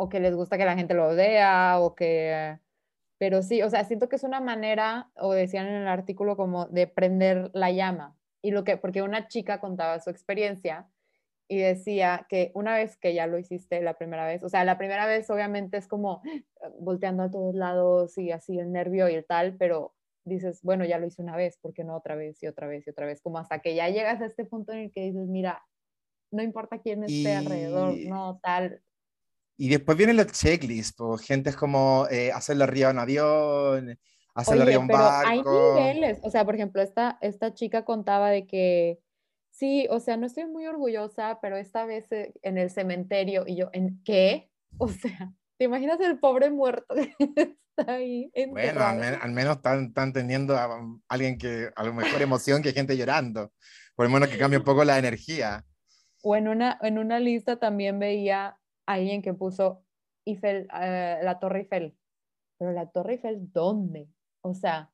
o 0.00 0.08
que 0.08 0.18
les 0.18 0.34
gusta 0.34 0.56
que 0.56 0.64
la 0.64 0.76
gente 0.76 0.94
lo 0.94 1.14
vea 1.14 1.78
o 1.78 1.94
que... 1.94 2.58
Pero 3.18 3.42
sí, 3.42 3.60
o 3.60 3.68
sea, 3.68 3.84
siento 3.84 4.08
que 4.08 4.16
es 4.16 4.22
una 4.22 4.40
manera, 4.40 5.10
o 5.14 5.34
decían 5.34 5.66
en 5.66 5.82
el 5.82 5.88
artículo, 5.88 6.38
como 6.38 6.64
de 6.68 6.86
prender 6.86 7.50
la 7.52 7.70
llama. 7.70 8.16
Y 8.40 8.50
lo 8.50 8.64
que, 8.64 8.78
porque 8.78 9.02
una 9.02 9.28
chica 9.28 9.60
contaba 9.60 10.00
su 10.00 10.08
experiencia 10.08 10.88
y 11.48 11.58
decía 11.58 12.26
que 12.30 12.50
una 12.54 12.74
vez 12.74 12.96
que 12.96 13.12
ya 13.12 13.26
lo 13.26 13.38
hiciste 13.38 13.82
la 13.82 13.98
primera 13.98 14.24
vez, 14.24 14.42
o 14.42 14.48
sea, 14.48 14.64
la 14.64 14.78
primera 14.78 15.04
vez 15.04 15.28
obviamente 15.28 15.76
es 15.76 15.86
como 15.86 16.22
volteando 16.78 17.24
a 17.24 17.30
todos 17.30 17.54
lados 17.54 18.16
y 18.16 18.30
así 18.30 18.58
el 18.58 18.72
nervio 18.72 19.06
y 19.10 19.14
el 19.16 19.26
tal, 19.26 19.58
pero 19.58 19.94
dices, 20.24 20.62
bueno, 20.62 20.86
ya 20.86 20.98
lo 20.98 21.06
hice 21.06 21.20
una 21.20 21.36
vez, 21.36 21.58
¿por 21.58 21.74
qué 21.74 21.84
no 21.84 21.94
otra 21.94 22.14
vez 22.14 22.42
y 22.42 22.46
otra 22.46 22.66
vez 22.68 22.86
y 22.86 22.90
otra 22.90 23.04
vez? 23.04 23.20
Como 23.20 23.36
hasta 23.36 23.58
que 23.58 23.74
ya 23.74 23.90
llegas 23.90 24.22
a 24.22 24.26
este 24.26 24.46
punto 24.46 24.72
en 24.72 24.78
el 24.78 24.92
que 24.92 25.02
dices, 25.02 25.28
mira, 25.28 25.62
no 26.30 26.42
importa 26.42 26.78
quién 26.78 27.04
esté 27.04 27.34
alrededor, 27.34 27.94
no, 28.06 28.40
tal, 28.42 28.80
Y 29.60 29.68
después 29.68 29.98
vienen 29.98 30.16
los 30.16 30.28
checklists, 30.28 30.94
pues 30.96 31.20
gente 31.20 31.50
es 31.50 31.56
como 31.56 32.06
eh, 32.10 32.32
hacerlo 32.32 32.64
arriba 32.64 32.88
de 32.88 32.94
un 32.94 32.98
avión, 32.98 33.98
hacerlo 34.34 34.62
arriba 34.62 34.78
de 34.78 34.78
un 34.78 34.86
barco. 34.86 35.74
Hay 35.76 35.92
niveles, 35.92 36.18
o 36.22 36.30
sea, 36.30 36.46
por 36.46 36.54
ejemplo, 36.54 36.80
esta, 36.80 37.18
esta 37.20 37.52
chica 37.52 37.84
contaba 37.84 38.30
de 38.30 38.46
que 38.46 39.00
sí, 39.50 39.86
o 39.90 40.00
sea, 40.00 40.16
no 40.16 40.24
estoy 40.24 40.46
muy 40.46 40.66
orgullosa, 40.66 41.40
pero 41.42 41.58
esta 41.58 41.84
vez 41.84 42.10
eh, 42.10 42.32
en 42.40 42.56
el 42.56 42.70
cementerio, 42.70 43.44
y 43.46 43.56
yo, 43.56 43.68
¿en 43.74 44.02
qué? 44.02 44.50
O 44.78 44.88
sea, 44.88 45.34
¿te 45.58 45.66
imaginas 45.66 46.00
el 46.00 46.18
pobre 46.18 46.48
muerto 46.48 46.94
que 46.94 47.14
está 47.76 47.92
ahí? 47.92 48.32
Bueno, 48.48 48.80
al, 48.80 49.30
menos 49.30 49.56
están, 49.56 49.92
teniendo 50.14 50.56
a 50.56 50.70
alguien 51.06 51.36
que, 51.36 51.68
a 51.76 51.84
lo 51.84 51.92
mejor 51.92 52.22
emoción 52.22 52.62
que 52.62 52.72
gente 52.72 52.96
llorando, 52.96 53.52
por 53.94 54.06
lo 54.06 54.10
menos 54.10 54.30
que 54.30 54.38
cambie 54.38 54.58
un 54.58 54.64
poco 54.64 54.84
la 54.84 54.98
energía. 54.98 55.66
O 56.22 56.34
en 56.34 56.48
una, 56.48 56.78
en 56.80 56.96
una 56.96 57.20
lista 57.20 57.58
también 57.58 57.98
veía 57.98 58.56
alguien 58.94 59.22
que 59.22 59.34
puso 59.34 59.84
Eiffel, 60.24 60.68
eh, 60.80 61.20
la 61.22 61.38
Torre 61.38 61.60
Eiffel. 61.60 61.96
Pero 62.58 62.72
la 62.72 62.90
Torre 62.90 63.14
Eiffel, 63.14 63.50
¿dónde? 63.52 64.08
O 64.42 64.54
sea, 64.54 64.92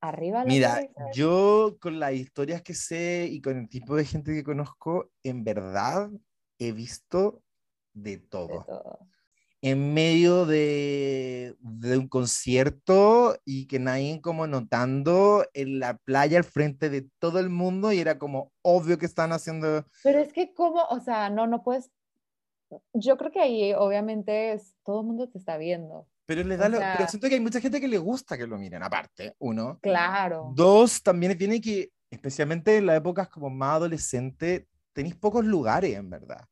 arriba. 0.00 0.40
La 0.40 0.44
Mira, 0.44 0.88
yo 1.12 1.76
con 1.80 1.98
las 1.98 2.12
historias 2.12 2.62
que 2.62 2.74
sé 2.74 3.28
y 3.30 3.40
con 3.40 3.58
el 3.58 3.68
tipo 3.68 3.96
de 3.96 4.04
gente 4.04 4.32
que 4.32 4.44
conozco, 4.44 5.10
en 5.22 5.44
verdad 5.44 6.10
he 6.58 6.72
visto 6.72 7.42
de 7.92 8.18
todo. 8.18 8.66
En 9.62 9.92
medio 9.92 10.46
de, 10.46 11.54
de, 11.60 11.98
un 11.98 12.08
concierto 12.08 13.36
y 13.44 13.66
que 13.66 13.78
nadie 13.78 14.22
como 14.22 14.46
notando 14.46 15.44
en 15.52 15.80
la 15.80 15.98
playa 15.98 16.38
al 16.38 16.44
frente 16.44 16.88
de 16.88 17.10
todo 17.18 17.40
el 17.40 17.50
mundo 17.50 17.92
y 17.92 17.98
era 17.98 18.18
como 18.18 18.52
obvio 18.62 18.96
que 18.96 19.04
están 19.04 19.32
haciendo... 19.32 19.84
Pero 20.02 20.20
es 20.20 20.32
que 20.32 20.54
como, 20.54 20.82
o 20.84 21.00
sea, 21.00 21.28
no, 21.28 21.46
no 21.46 21.62
puedes 21.62 21.90
yo 22.92 23.16
creo 23.16 23.30
que 23.30 23.40
ahí 23.40 23.72
obviamente 23.72 24.52
es, 24.52 24.74
todo 24.84 25.00
el 25.00 25.06
mundo 25.06 25.28
te 25.28 25.38
está 25.38 25.56
viendo. 25.56 26.06
Pero, 26.26 26.44
le 26.44 26.56
da 26.56 26.68
pero 26.96 27.08
siento 27.08 27.28
que 27.28 27.34
hay 27.34 27.40
mucha 27.40 27.60
gente 27.60 27.80
que 27.80 27.88
le 27.88 27.98
gusta 27.98 28.38
que 28.38 28.46
lo 28.46 28.56
miren, 28.56 28.82
aparte, 28.82 29.34
uno. 29.38 29.78
Claro. 29.82 30.52
Dos, 30.54 31.02
también 31.02 31.36
tiene 31.36 31.60
que, 31.60 31.90
especialmente 32.08 32.76
en 32.76 32.86
las 32.86 32.98
épocas 32.98 33.28
como 33.28 33.50
más 33.50 33.76
adolescente, 33.76 34.68
tenéis 34.92 35.16
pocos 35.16 35.44
lugares, 35.44 35.96
en 35.96 36.08
verdad. 36.08 36.44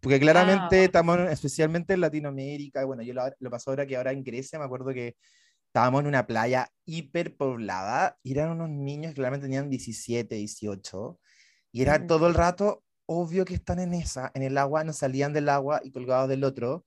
Porque 0.00 0.18
claramente 0.18 0.84
estamos, 0.84 1.20
especialmente 1.30 1.94
en 1.94 2.00
Latinoamérica, 2.00 2.84
bueno, 2.84 3.04
yo 3.04 3.14
lo, 3.14 3.22
lo 3.38 3.50
pasó 3.50 3.70
ahora 3.70 3.86
que 3.86 3.96
ahora 3.96 4.10
en 4.10 4.24
Grecia, 4.24 4.58
me 4.58 4.64
acuerdo 4.64 4.92
que 4.92 5.14
estábamos 5.72 6.00
en 6.00 6.08
una 6.08 6.26
playa 6.26 6.68
hiperpoblada 6.84 8.18
y 8.22 8.32
eran 8.32 8.50
unos 8.50 8.68
niños 8.68 9.12
que 9.12 9.14
claramente 9.14 9.46
tenían 9.46 9.70
17, 9.70 10.34
18, 10.34 11.18
y 11.70 11.82
era 11.82 12.06
todo 12.06 12.26
el 12.26 12.34
rato 12.34 12.82
obvio 13.12 13.44
que 13.44 13.54
están 13.54 13.78
en 13.78 13.94
esa, 13.94 14.30
en 14.34 14.42
el 14.42 14.58
agua, 14.58 14.84
no 14.84 14.92
salían 14.92 15.32
del 15.32 15.48
agua 15.48 15.80
y 15.84 15.90
colgados 15.92 16.28
del 16.28 16.44
otro. 16.44 16.84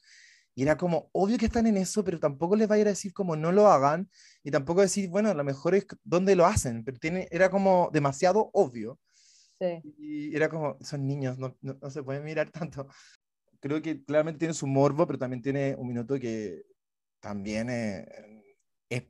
Y 0.55 0.63
era 0.63 0.77
como, 0.77 1.09
obvio 1.11 1.37
que 1.37 1.47
están 1.47 1.67
en 1.67 1.77
eso, 1.77 2.03
pero 2.03 2.19
tampoco 2.19 2.55
les 2.55 2.69
va 2.69 2.75
a 2.75 2.79
ir 2.79 2.87
a 2.87 2.91
decir 2.91 3.13
como 3.13 3.35
no 3.35 3.51
lo 3.51 3.67
hagan, 3.67 4.09
y 4.43 4.51
tampoco 4.51 4.81
decir, 4.81 5.09
bueno, 5.09 5.29
a 5.29 5.33
lo 5.33 5.43
mejor 5.43 5.75
es 5.75 5.85
donde 6.03 6.35
lo 6.35 6.45
hacen, 6.45 6.83
pero 6.85 6.97
tiene, 6.97 7.27
era 7.31 7.49
como 7.49 7.89
demasiado 7.91 8.49
obvio. 8.53 8.99
Sí. 9.59 9.81
Y 9.97 10.35
era 10.35 10.49
como, 10.49 10.77
son 10.81 11.07
niños, 11.07 11.37
no, 11.37 11.57
no, 11.61 11.89
se 11.89 12.03
pueden 12.03 12.23
mirar 12.23 12.51
tanto. 12.51 12.87
Creo 13.59 13.81
que 13.81 14.03
claramente 14.03 14.39
tiene 14.39 14.53
su 14.53 14.67
morbo, 14.67 15.05
pero 15.07 15.19
también 15.19 15.41
tiene 15.41 15.75
un 15.77 15.87
minuto 15.87 16.19
que 16.19 16.63
también 17.19 17.69
es, 17.69 18.05
es 18.89 19.03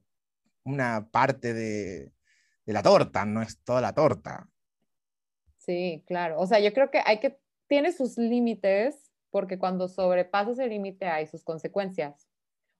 una 0.63 1.10
parte 1.12 1.54
de, 1.54 2.13
de 2.65 2.73
la 2.73 2.82
torta, 2.82 3.25
no 3.25 3.41
es 3.41 3.60
toda 3.63 3.82
la 3.82 3.93
torta. 3.93 4.49
Sí, 5.65 6.04
claro. 6.06 6.39
O 6.39 6.45
sea, 6.45 6.60
yo 6.60 6.73
creo 6.73 6.91
que 6.91 7.01
hay 7.06 7.19
que, 7.19 7.39
tiene 7.67 7.91
sus 7.91 8.17
límites, 8.17 9.12
porque 9.32 9.58
cuando 9.58 9.88
sobrepasas 9.88 10.60
el 10.60 10.69
límite 10.69 11.08
hay 11.08 11.25
sus 11.25 11.43
consecuencias. 11.43 12.28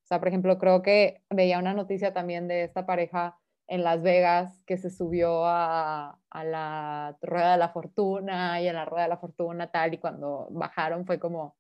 O 0.03 0.07
sea, 0.07 0.19
por 0.19 0.27
ejemplo, 0.27 0.59
creo 0.59 0.83
que 0.83 1.23
veía 1.31 1.59
una 1.59 1.73
noticia 1.73 2.13
también 2.13 2.47
de 2.47 2.63
esta 2.63 2.85
pareja 2.85 3.39
en 3.67 3.83
Las 3.83 4.03
Vegas 4.03 4.61
que 4.67 4.77
se 4.77 4.91
subió 4.91 5.45
a, 5.45 6.19
a, 6.29 6.43
la 6.43 7.17
rueda 7.21 7.53
de 7.53 7.57
la 7.57 7.69
fortuna 7.69 8.61
y 8.61 8.67
en 8.67 8.75
la 8.75 8.85
rueda 8.85 9.03
de 9.03 9.09
la 9.09 9.17
fortuna 9.17 9.71
tal, 9.71 9.95
y 9.95 9.97
cuando 9.97 10.47
bajaron 10.51 11.05
fue 11.07 11.19
como, 11.19 11.57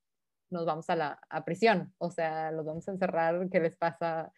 nos 0.51 0.65
vamos 0.65 0.89
a 0.91 0.95
la 0.95 1.19
a 1.29 1.43
prisión, 1.43 1.93
o 1.97 2.11
sea, 2.11 2.51
los 2.51 2.65
vamos 2.65 2.87
a 2.87 2.91
encerrar, 2.91 3.49
¿qué 3.49 3.59
les 3.59 3.75
pasa? 3.77 4.31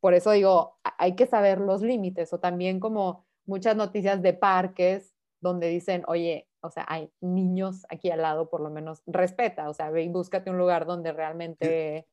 Por 0.00 0.14
eso 0.14 0.32
digo, 0.32 0.78
hay 0.98 1.14
que 1.14 1.26
saber 1.26 1.60
los 1.60 1.82
límites, 1.82 2.32
o 2.32 2.40
también 2.40 2.80
como 2.80 3.26
muchas 3.46 3.76
noticias 3.76 4.20
de 4.22 4.34
parques 4.34 5.14
donde 5.40 5.68
dicen, 5.68 6.02
oye, 6.06 6.48
o 6.60 6.70
sea, 6.70 6.84
hay 6.88 7.10
niños 7.20 7.86
aquí 7.88 8.10
al 8.10 8.22
lado, 8.22 8.50
por 8.50 8.60
lo 8.60 8.70
menos 8.70 9.02
respeta, 9.06 9.68
o 9.68 9.74
sea, 9.74 9.90
ve 9.90 10.02
y 10.02 10.08
búscate 10.08 10.50
un 10.50 10.58
lugar 10.58 10.86
donde 10.86 11.12
realmente... 11.12 12.06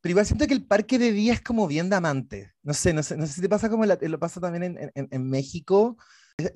Pero 0.00 0.10
igual 0.12 0.26
siento 0.26 0.46
que 0.46 0.54
el 0.54 0.66
parque 0.66 0.98
de 0.98 1.10
día 1.10 1.32
es 1.32 1.40
como 1.40 1.66
bien 1.66 1.90
de 1.90 1.96
amante. 1.96 2.52
No 2.62 2.72
sé, 2.72 2.92
no 2.92 3.02
sé, 3.02 3.16
no 3.16 3.26
sé 3.26 3.32
si 3.32 3.40
te 3.40 3.48
pasa 3.48 3.68
como 3.68 3.84
lo 3.84 4.18
pasa 4.20 4.40
también 4.40 4.62
en, 4.62 4.92
en, 4.94 5.08
en 5.10 5.28
México. 5.28 5.96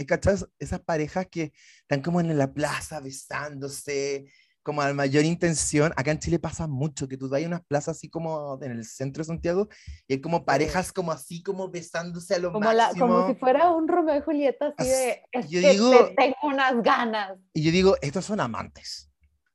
¿Cachas? 0.06 0.48
Esas 0.60 0.80
parejas 0.80 1.26
que 1.26 1.52
están 1.80 2.02
como 2.02 2.20
en 2.20 2.38
la 2.38 2.52
plaza 2.54 3.00
besándose, 3.00 4.26
como 4.62 4.82
a 4.82 4.92
mayor 4.92 5.24
intención. 5.24 5.92
Acá 5.96 6.10
en 6.10 6.18
Chile 6.18 6.38
pasa 6.38 6.66
mucho, 6.66 7.08
que 7.08 7.16
tú 7.16 7.28
vas 7.28 7.42
a 7.42 7.46
unas 7.46 7.64
plazas 7.64 7.96
así 7.96 8.08
como 8.08 8.58
en 8.62 8.72
el 8.72 8.84
centro 8.84 9.22
de 9.22 9.26
Santiago 9.26 9.68
y 10.06 10.14
hay 10.14 10.20
como 10.20 10.44
parejas 10.44 10.92
como 10.92 11.12
así, 11.12 11.42
como 11.42 11.68
besándose 11.68 12.34
a 12.34 12.38
lo 12.38 12.52
como 12.52 12.72
máximo. 12.72 13.06
como 13.06 13.28
si 13.28 13.34
fuera 13.34 13.70
un 13.70 13.88
Romeo 13.88 14.16
y 14.16 14.20
Julieta 14.20 14.74
así 14.76 14.88
de, 14.88 15.22
es 15.32 15.48
yo 15.48 15.60
que 15.60 15.70
digo, 15.70 15.90
tengo 16.16 16.36
unas 16.44 16.82
ganas. 16.82 17.38
Y 17.52 17.62
yo 17.62 17.72
digo, 17.72 17.96
estos 18.00 18.24
son 18.24 18.40
amantes. 18.40 19.10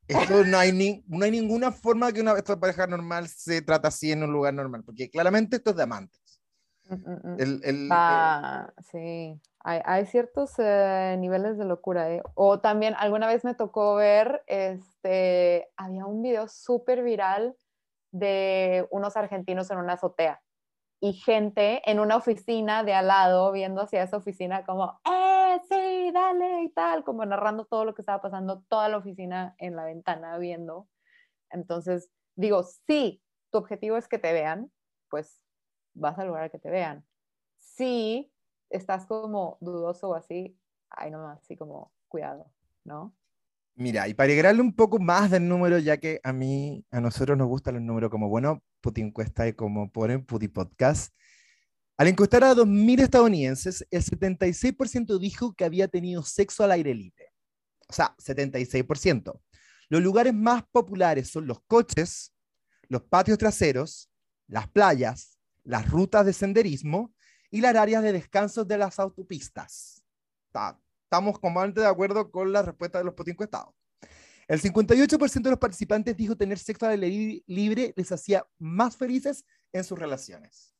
Esto 0.08 0.43
no 0.46 0.58
hay, 0.58 0.72
ni, 0.72 1.04
no 1.08 1.26
hay 1.26 1.32
ninguna 1.32 1.72
forma 1.72 2.12
que 2.12 2.22
una 2.22 2.34
esta 2.34 2.60
pareja 2.60 2.88
normal 2.88 3.28
se 3.28 3.62
trata 3.62 3.89
así 3.89 4.12
en 4.12 4.24
un 4.24 4.32
lugar 4.32 4.54
normal, 4.54 4.84
porque 4.84 5.10
claramente 5.10 5.58
esto 5.58 5.72
es 5.72 5.78
de 5.78 5.84
amantes. 5.84 6.41
Mm, 6.89 6.93
mm, 6.93 7.34
mm. 7.34 7.36
El, 7.39 7.62
el, 7.63 7.89
ah, 7.91 8.72
sí 8.91 9.41
hay, 9.68 10.06
ciertos 10.06 10.54
eh, 10.60 11.18
niveles 11.20 11.58
de 11.58 11.66
locura. 11.66 12.10
¿eh? 12.10 12.24
O 12.36 12.60
también 12.60 12.96
alguna 12.98 13.28
vez 13.28 13.44
me 13.44 13.54
tocó 13.54 13.96
ver, 13.96 14.44
este, 14.48 15.70
había 15.76 16.06
un 16.06 16.22
video 16.22 16.48
súper 16.48 17.04
viral 17.04 17.56
de 18.12 18.88
unos 18.92 19.18
argentinos 19.18 19.70
en 19.70 19.80
una 19.80 19.94
azotea 19.94 20.42
y 21.02 21.14
gente 21.14 21.82
en 21.90 22.00
una 22.00 22.16
oficina 22.16 22.84
de 22.86 22.94
al 22.94 23.08
lado 23.08 23.52
viendo 23.52 23.82
hacia 23.82 24.04
esa 24.04 24.18
oficina 24.18 24.66
como, 24.66 25.02
¡eh, 25.06 25.60
sí, 25.70 26.12
dale! 26.14 26.64
y 26.64 26.70
tal, 26.70 27.04
como 27.04 27.26
narrando 27.26 27.66
todo 27.66 27.84
lo 27.84 27.94
que 27.94 28.02
estaba 28.02 28.22
pasando, 28.22 28.64
toda 28.70 28.88
la 28.88 28.98
oficina 28.98 29.54
en 29.58 29.76
la 29.76 29.84
ventana 29.84 30.38
viendo. 30.38 30.88
Entonces, 31.50 32.10
digo, 32.36 32.64
sí, 32.64 33.22
tu 33.52 33.58
objetivo 33.58 33.98
es 33.98 34.08
que 34.08 34.18
te 34.18 34.32
vean, 34.32 34.72
pues 35.10 35.42
vas 35.94 36.18
a 36.18 36.24
lograr 36.24 36.50
que 36.52 36.60
te 36.60 36.70
vean. 36.70 37.06
Sí, 37.58 38.32
estás 38.70 39.06
como 39.06 39.58
dudoso 39.62 40.10
o 40.10 40.16
así, 40.16 40.58
ay, 40.90 41.12
no, 41.12 41.28
así 41.30 41.56
como 41.56 41.92
cuidado, 42.08 42.52
¿no? 42.84 43.16
Mira, 43.76 44.08
y 44.08 44.14
para 44.14 44.30
agregarle 44.30 44.62
un 44.62 44.74
poco 44.74 44.98
más 44.98 45.30
del 45.30 45.48
número, 45.48 45.78
ya 45.78 45.98
que 45.98 46.20
a 46.24 46.34
mí, 46.34 46.84
a 46.90 47.00
nosotros 47.00 47.38
nos 47.38 47.48
gustan 47.48 47.76
los 47.76 47.84
números 47.84 48.10
como, 48.10 48.28
bueno, 48.28 48.64
Puti 48.82 49.02
Encuesta 49.02 49.48
y 49.48 49.54
como 49.54 49.92
ponen 49.92 50.26
Puti 50.26 50.48
Podcast, 50.48 51.14
al 51.98 52.08
encuestar 52.08 52.44
a 52.44 52.54
2.000 52.54 53.02
estadounidenses, 53.02 53.86
el 53.90 54.04
76% 54.04 55.18
dijo 55.20 55.54
que 55.54 55.66
había 55.66 55.88
tenido 55.88 56.22
sexo 56.22 56.64
al 56.64 56.72
aire 56.72 56.94
libre. 56.94 57.34
O 57.90 57.94
sea, 57.94 58.16
76%. 58.18 59.42
Los 59.90 60.02
lugares 60.04 60.34
más 60.34 60.64
populares 60.72 61.30
son 61.30 61.48
los 61.48 61.60
coches, 61.66 62.34
los 62.88 63.02
patios 63.04 63.40
traseros, 63.40 64.12
las 64.48 64.68
playas, 64.70 65.40
las 65.64 65.90
rutas 65.90 66.26
de 66.26 66.34
senderismo 66.34 67.14
y 67.50 67.62
las 67.62 67.76
áreas 67.76 68.04
de 68.04 68.12
descanso 68.12 68.66
de 68.66 68.78
las 68.78 69.00
autopistas. 69.00 70.04
Estamos 70.48 71.40
completamente 71.40 71.82
de 71.82 71.88
acuerdo 71.88 72.32
con 72.32 72.52
la 72.52 72.62
respuesta 72.62 72.98
de 72.98 73.06
los 73.06 73.14
estados. 73.40 73.74
El 74.48 74.62
58% 74.62 75.42
de 75.42 75.50
los 75.50 75.60
participantes 75.60 76.16
dijo 76.16 76.38
tener 76.38 76.58
sexo 76.58 76.86
al 76.86 77.04
aire 77.04 77.44
libre 77.48 77.94
les 77.98 78.12
hacía 78.12 78.46
más 78.58 78.96
felices 78.96 79.46
en 79.74 79.84
sus 79.84 80.00
relaciones. 80.00 80.74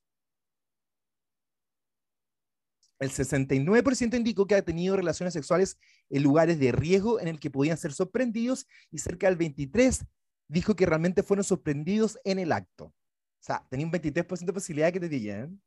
El 3.00 3.12
69% 3.12 4.16
indicó 4.16 4.48
que 4.48 4.56
ha 4.56 4.62
tenido 4.64 4.96
relaciones 4.96 5.34
sexuales 5.34 5.78
en 6.10 6.24
lugares 6.24 6.60
de 6.60 6.72
riesgo 6.72 7.20
en 7.20 7.28
el 7.28 7.40
que 7.40 7.52
podían 7.52 7.78
ser 7.78 7.94
sorprendidos 7.94 8.66
y 8.90 9.00
cerca 9.00 9.30
del 9.30 9.38
23% 9.38 10.08
dijo 10.48 10.76
que 10.76 10.86
realmente 10.86 11.24
fueron 11.24 11.44
sorprendidos 11.44 12.18
en 12.24 12.40
el 12.40 12.52
acto. 12.52 12.86
O 12.86 12.94
sea, 13.40 13.66
tenía 13.70 13.86
un 13.86 13.92
23% 13.92 14.46
de 14.46 14.54
posibilidad 14.54 14.88
de 14.88 14.94
que 14.94 15.00
te 15.00 15.10
digan. 15.10 15.62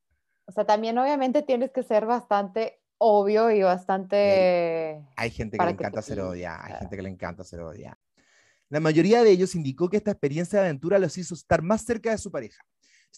O 0.51 0.53
sea, 0.53 0.67
también 0.67 0.99
obviamente 0.99 1.43
tienes 1.43 1.71
que 1.71 1.85
ser 1.85 2.07
bastante 2.07 2.81
obvio 2.99 3.53
y 3.53 3.63
bastante... 3.63 5.07
Hay 5.17 5.31
gente 5.31 5.57
que 5.57 5.65
le 5.65 5.71
encanta 5.71 6.03
ser 6.03 6.21
odia, 6.21 6.61
hay 6.61 6.75
gente 6.81 6.97
que 6.97 7.03
le 7.03 7.09
encanta 7.09 7.45
ser 7.45 7.61
odia. 7.61 7.97
La 8.69 8.81
mayoría 8.81 9.23
de 9.23 9.31
ellos 9.31 9.55
indicó 9.55 9.89
que 9.89 9.99
esta 9.99 10.11
experiencia 10.11 10.59
de 10.59 10.67
aventura 10.67 10.99
los 10.99 11.17
hizo 11.17 11.35
estar 11.35 11.63
más 11.63 11.83
cerca 11.83 12.11
de 12.11 12.19
su 12.19 12.33
pareja. 12.33 12.65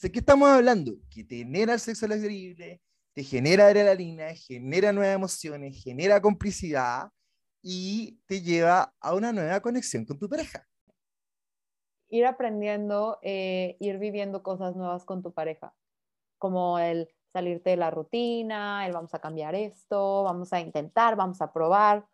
¿De 0.03 0.13
qué 0.13 0.19
estamos 0.19 0.51
hablando? 0.51 0.93
Que 1.09 1.25
tener 1.25 1.71
el 1.71 1.81
sexo 1.81 2.07
libre 2.07 2.83
te 3.15 3.25
genera 3.25 3.67
adrenalina, 3.67 4.35
genera 4.35 4.93
nuevas 4.93 5.15
emociones, 5.15 5.83
genera 5.83 6.21
complicidad 6.21 7.09
y 7.63 8.21
te 8.27 8.43
lleva 8.43 8.95
a 9.01 9.15
una 9.15 9.33
nueva 9.33 9.61
conexión 9.61 10.05
con 10.05 10.19
tu 10.19 10.29
pareja. 10.29 10.69
ir 12.11 12.27
aprendiendo, 12.27 13.19
eh, 13.23 13.79
ir 13.81 13.97
viviendo 13.99 14.43
cosas 14.43 14.77
nuevas 14.77 15.05
con 15.07 15.23
tu 15.23 15.33
pareja, 15.33 15.75
como 16.37 16.79
el 16.79 17.09
salirte 17.33 17.71
de 17.71 17.77
la 17.77 17.91
rutina, 17.91 18.87
el 18.87 18.93
vamos 18.93 19.15
a 19.15 19.19
cambiar 19.21 19.55
esto, 19.55 20.23
vamos 20.23 20.53
a 20.53 20.61
intentar, 20.61 21.17
vamos 21.17 21.41
a 21.41 21.53
probar, 21.53 22.07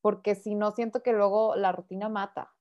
porque 0.00 0.34
si 0.34 0.54
no 0.54 0.70
siento 0.70 1.02
que 1.02 1.12
luego 1.12 1.56
la 1.56 1.72
rutina 1.72 2.08
mata. 2.08 2.52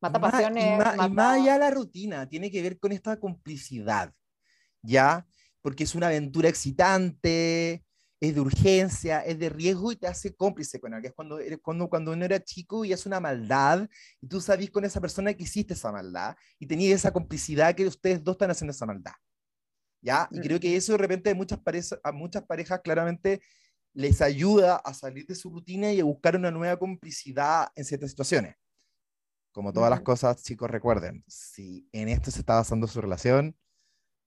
Mata 0.00 0.20
pasiones. 0.20 0.64
Y 0.64 0.78
más, 0.78 1.10
mata... 1.10 1.32
allá 1.32 1.58
la 1.58 1.70
rutina, 1.70 2.28
tiene 2.28 2.50
que 2.50 2.62
ver 2.62 2.78
con 2.78 2.92
esta 2.92 3.18
complicidad, 3.18 4.12
¿ya? 4.82 5.26
Porque 5.60 5.84
es 5.84 5.94
una 5.94 6.08
aventura 6.08 6.48
excitante, 6.48 7.84
es 8.20 8.34
de 8.34 8.40
urgencia, 8.40 9.20
es 9.20 9.38
de 9.38 9.48
riesgo 9.48 9.92
y 9.92 9.96
te 9.96 10.06
hace 10.06 10.34
cómplice 10.34 10.80
con 10.80 10.94
alguien. 10.94 11.10
Es 11.10 11.14
cuando, 11.14 11.38
cuando, 11.62 11.88
cuando 11.88 12.12
uno 12.12 12.24
era 12.24 12.42
chico 12.42 12.84
y 12.84 12.92
es 12.92 13.06
una 13.06 13.20
maldad 13.20 13.88
y 14.20 14.26
tú 14.26 14.40
sabes 14.40 14.70
con 14.70 14.84
esa 14.84 15.00
persona 15.00 15.34
que 15.34 15.44
hiciste 15.44 15.74
esa 15.74 15.92
maldad 15.92 16.36
y 16.58 16.66
tenías 16.66 17.00
esa 17.00 17.12
complicidad 17.12 17.74
que 17.74 17.86
ustedes 17.86 18.22
dos 18.22 18.34
están 18.34 18.50
haciendo 18.50 18.72
esa 18.72 18.86
maldad. 18.86 19.12
¿Ya? 20.04 20.28
Y 20.30 20.40
creo 20.40 20.60
que 20.60 20.76
eso 20.76 20.92
de 20.92 20.98
repente 20.98 21.30
a 21.30 21.34
muchas, 21.34 21.58
parejas, 21.58 21.98
a 22.04 22.12
muchas 22.12 22.42
parejas 22.42 22.80
claramente 22.84 23.40
les 23.94 24.20
ayuda 24.20 24.76
a 24.76 24.92
salir 24.92 25.24
de 25.26 25.34
su 25.34 25.48
rutina 25.48 25.90
y 25.92 26.00
a 26.00 26.04
buscar 26.04 26.36
una 26.36 26.50
nueva 26.50 26.76
complicidad 26.78 27.68
en 27.74 27.86
ciertas 27.86 28.10
situaciones. 28.10 28.54
Como 29.50 29.72
todas 29.72 29.88
las 29.88 30.02
cosas, 30.02 30.42
chicos, 30.42 30.70
recuerden, 30.70 31.24
si 31.26 31.88
en 31.92 32.10
esto 32.10 32.30
se 32.30 32.40
está 32.40 32.56
basando 32.56 32.86
su 32.86 33.00
relación, 33.00 33.56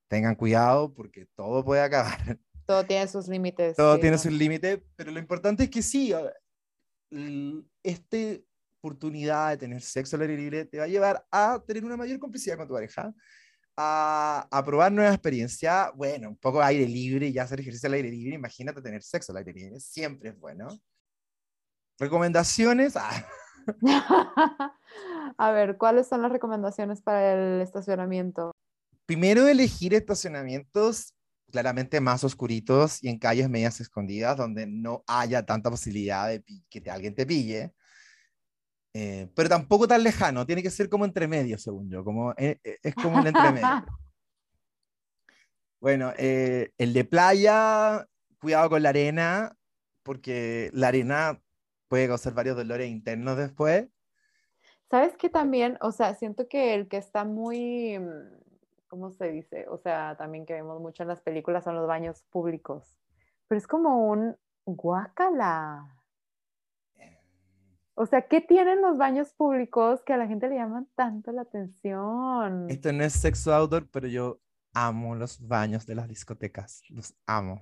tengan 0.10 0.34
cuidado 0.34 0.92
porque 0.94 1.28
todo 1.36 1.64
puede 1.64 1.82
acabar. 1.82 2.18
Todo 2.66 2.86
tiene 2.86 3.08
sus 3.08 3.30
límites. 3.30 3.78
Todo 3.78 3.98
tiene 3.98 4.18
sus 4.18 4.34
límites, 4.34 4.82
pero 4.98 5.10
lo 5.10 5.20
importante 5.20 5.64
es 5.64 5.70
que 5.70 5.82
sí, 5.82 6.14
esta 7.82 8.18
oportunidad 8.82 9.52
de 9.52 9.58
tener 9.58 9.82
sexo 9.82 10.18
al 10.18 10.24
aire 10.24 10.36
libre 10.36 10.66
te 10.66 10.78
va 10.78 10.84
a 10.84 10.88
llevar 10.88 11.26
a 11.32 11.64
tener 11.66 11.86
una 11.86 11.96
mayor 11.96 12.20
complicidad 12.20 12.58
con 12.58 12.68
tu 12.68 12.74
pareja, 12.74 13.14
a, 13.78 14.48
a 14.50 14.66
probar 14.66 14.92
nuevas 14.92 15.14
experiencias, 15.14 15.92
bueno, 15.96 16.30
un 16.30 16.38
poco 16.38 16.62
aire 16.62 16.88
libre, 16.88 17.32
ya 17.32 17.44
hacer 17.44 17.60
ejercicio 17.60 17.88
al 17.88 17.94
aire 17.94 18.10
libre, 18.10 18.36
imagínate 18.36 18.82
tener 18.82 19.04
sexo 19.04 19.32
al 19.32 19.38
aire 19.38 19.54
libre, 19.54 19.80
siempre 19.80 20.30
es 20.30 20.40
bueno. 20.40 20.68
Recomendaciones. 22.00 22.96
Ah. 22.96 23.26
a 25.38 25.52
ver, 25.52 25.78
¿cuáles 25.78 26.08
son 26.08 26.22
las 26.22 26.32
recomendaciones 26.32 27.02
para 27.02 27.34
el 27.34 27.62
estacionamiento? 27.62 28.52
Primero, 29.06 29.48
elegir 29.48 29.94
estacionamientos 29.94 31.14
claramente 31.52 32.02
más 32.02 32.24
oscuritos 32.24 33.04
y 33.04 33.10
en 33.10 33.20
calles 33.20 33.50
medias 33.50 33.80
escondidas 33.80 34.36
donde 34.36 34.68
no 34.68 35.04
haya 35.08 35.46
tanta 35.46 35.70
posibilidad 35.70 36.28
de 36.28 36.44
que 36.70 36.90
alguien 36.90 37.16
te 37.16 37.26
pille. 37.26 37.74
Eh, 38.94 39.30
pero 39.36 39.50
tampoco 39.50 39.88
tan 39.88 40.04
lejano, 40.04 40.46
tiene 40.46 40.64
que 40.64 40.72
ser 40.72 40.90
como 40.90 41.06
entre 41.06 41.28
medio, 41.28 41.58
según 41.58 41.90
yo, 41.90 42.04
como, 42.04 42.32
eh, 42.32 42.60
eh, 42.64 42.78
es 42.82 42.96
como 42.96 43.18
un 43.18 43.28
entre 43.28 43.52
medio. 43.52 43.68
bueno, 45.80 46.14
el 46.18 46.94
de 46.94 47.04
playa, 47.06 48.08
cuidado 48.40 48.70
con 48.70 48.84
la 48.84 48.90
arena, 48.90 49.56
porque 50.04 50.70
la 50.74 50.88
arena 50.88 51.42
puede 51.88 52.08
causar 52.08 52.34
varios 52.34 52.56
dolores 52.56 52.90
internos 52.90 53.38
después. 53.38 53.88
¿Sabes 54.90 55.18
qué 55.18 55.30
también? 55.30 55.78
O 55.82 55.92
sea, 55.92 56.16
siento 56.16 56.48
que 56.48 56.74
el 56.74 56.88
que 56.88 56.98
está 56.98 57.26
muy 57.26 58.00
mm, 58.00 58.38
¿cómo 58.88 59.12
se 59.12 59.32
dice? 59.32 59.68
O 59.70 59.78
sea, 59.78 60.16
también 60.18 60.46
que 60.46 60.54
vemos 60.54 60.80
mucho 60.82 61.04
en 61.04 61.10
las 61.10 61.22
películas 61.22 61.64
son 61.64 61.76
los 61.76 61.88
baños 61.88 62.24
públicos. 62.30 62.98
Pero 63.48 63.60
es 63.60 63.68
como 63.68 64.10
un 64.10 64.36
guácala. 64.66 65.97
O 68.00 68.06
sea, 68.06 68.28
¿qué 68.28 68.42
tienen 68.42 68.80
los 68.80 68.96
baños 68.96 69.34
públicos 69.34 70.04
que 70.06 70.14
a 70.14 70.18
la 70.18 70.28
gente 70.28 70.48
le 70.48 70.56
llaman 70.56 70.88
tanto 70.94 71.32
la 71.32 71.42
atención? 71.42 72.70
Esto 72.70 72.94
no 72.94 73.04
es 73.04 73.14
sexo 73.14 73.52
outdoor, 73.52 73.90
pero 73.90 74.08
yo 74.08 74.40
amo 74.76 75.16
los 75.16 75.48
baños 75.48 75.88
de 75.88 75.96
las 75.96 76.08
discotecas. 76.08 76.84
Los 76.90 77.16
amo. 77.26 77.60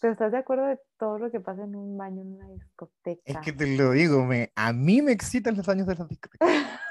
Pero 0.00 0.14
¿estás 0.14 0.32
de 0.32 0.38
acuerdo 0.38 0.64
de 0.64 0.80
todo 0.98 1.18
lo 1.18 1.30
que 1.30 1.40
pasa 1.40 1.64
en 1.64 1.76
un 1.76 1.98
baño 1.98 2.22
en 2.22 2.36
una 2.36 2.48
discoteca? 2.48 3.20
Es 3.26 3.36
que 3.40 3.52
te 3.52 3.76
lo 3.76 3.90
digo, 3.90 4.24
me, 4.24 4.50
a 4.56 4.72
mí 4.72 5.02
me 5.02 5.12
excitan 5.12 5.54
los 5.54 5.66
baños 5.66 5.86
de 5.86 5.94
las 5.94 6.08
discotecas. 6.08 6.48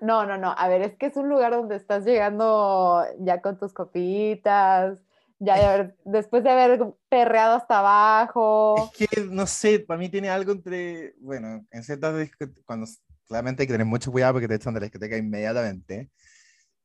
No, 0.00 0.24
no, 0.24 0.38
no. 0.38 0.54
A 0.56 0.68
ver, 0.68 0.80
es 0.82 0.94
que 0.96 1.06
es 1.06 1.16
un 1.16 1.28
lugar 1.28 1.50
donde 1.50 1.74
estás 1.74 2.04
llegando 2.04 3.04
ya 3.18 3.42
con 3.42 3.58
tus 3.58 3.72
copitas, 3.72 4.96
ya 5.42 5.92
después 6.04 6.44
de 6.44 6.50
haber 6.50 6.80
perreado 7.08 7.56
hasta 7.56 7.80
abajo. 7.80 8.90
Es 8.96 9.08
que, 9.08 9.20
no 9.22 9.46
sé, 9.46 9.80
para 9.80 9.98
mí 9.98 10.08
tiene 10.08 10.30
algo 10.30 10.52
entre, 10.52 11.14
bueno, 11.18 11.66
en 11.70 11.82
ciertas 11.82 12.30
cuando 12.64 12.86
claramente 13.26 13.62
hay 13.62 13.66
que 13.66 13.74
tener 13.74 13.86
mucho 13.86 14.12
cuidado 14.12 14.34
porque 14.34 14.48
te 14.48 14.54
echan 14.54 14.74
de 14.74 14.80
la 14.80 14.86
discoteca 14.86 15.16
inmediatamente, 15.16 16.10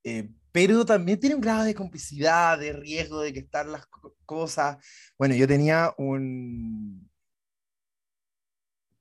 eh, 0.03 0.29
pero 0.51 0.85
también 0.85 1.19
tiene 1.19 1.35
un 1.35 1.41
grado 1.41 1.63
de 1.63 1.75
complicidad, 1.75 2.57
de 2.57 2.73
riesgo, 2.73 3.21
de 3.21 3.31
que 3.31 3.39
están 3.39 3.71
las 3.71 3.85
cosas. 4.25 4.77
Bueno, 5.17 5.35
yo 5.35 5.47
tenía 5.47 5.93
un, 5.97 7.07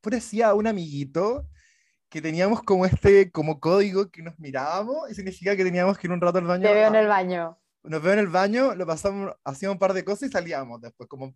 parecía 0.02 0.52
un 0.54 0.66
amiguito 0.66 1.48
que 2.10 2.20
teníamos 2.20 2.62
como 2.62 2.84
este, 2.84 3.30
como 3.32 3.58
código 3.58 4.10
que 4.10 4.22
nos 4.22 4.38
mirábamos 4.38 5.10
y 5.10 5.14
significa 5.14 5.56
que 5.56 5.64
teníamos 5.64 5.96
que 5.96 6.06
ir 6.06 6.12
un 6.12 6.20
rato 6.20 6.38
al 6.38 6.44
baño. 6.44 6.68
Te 6.68 6.74
veo 6.74 6.88
en 6.88 6.94
el 6.94 7.08
baño. 7.08 7.58
Nos 7.86 8.02
veo 8.02 8.12
en 8.12 8.18
el 8.18 8.28
baño, 8.28 8.74
lo 8.74 8.86
pasamos, 8.86 9.32
hacíamos 9.44 9.74
un 9.74 9.78
par 9.78 9.92
de 9.92 10.04
cosas 10.04 10.28
y 10.28 10.32
salíamos 10.32 10.80
después, 10.80 11.08
como 11.08 11.34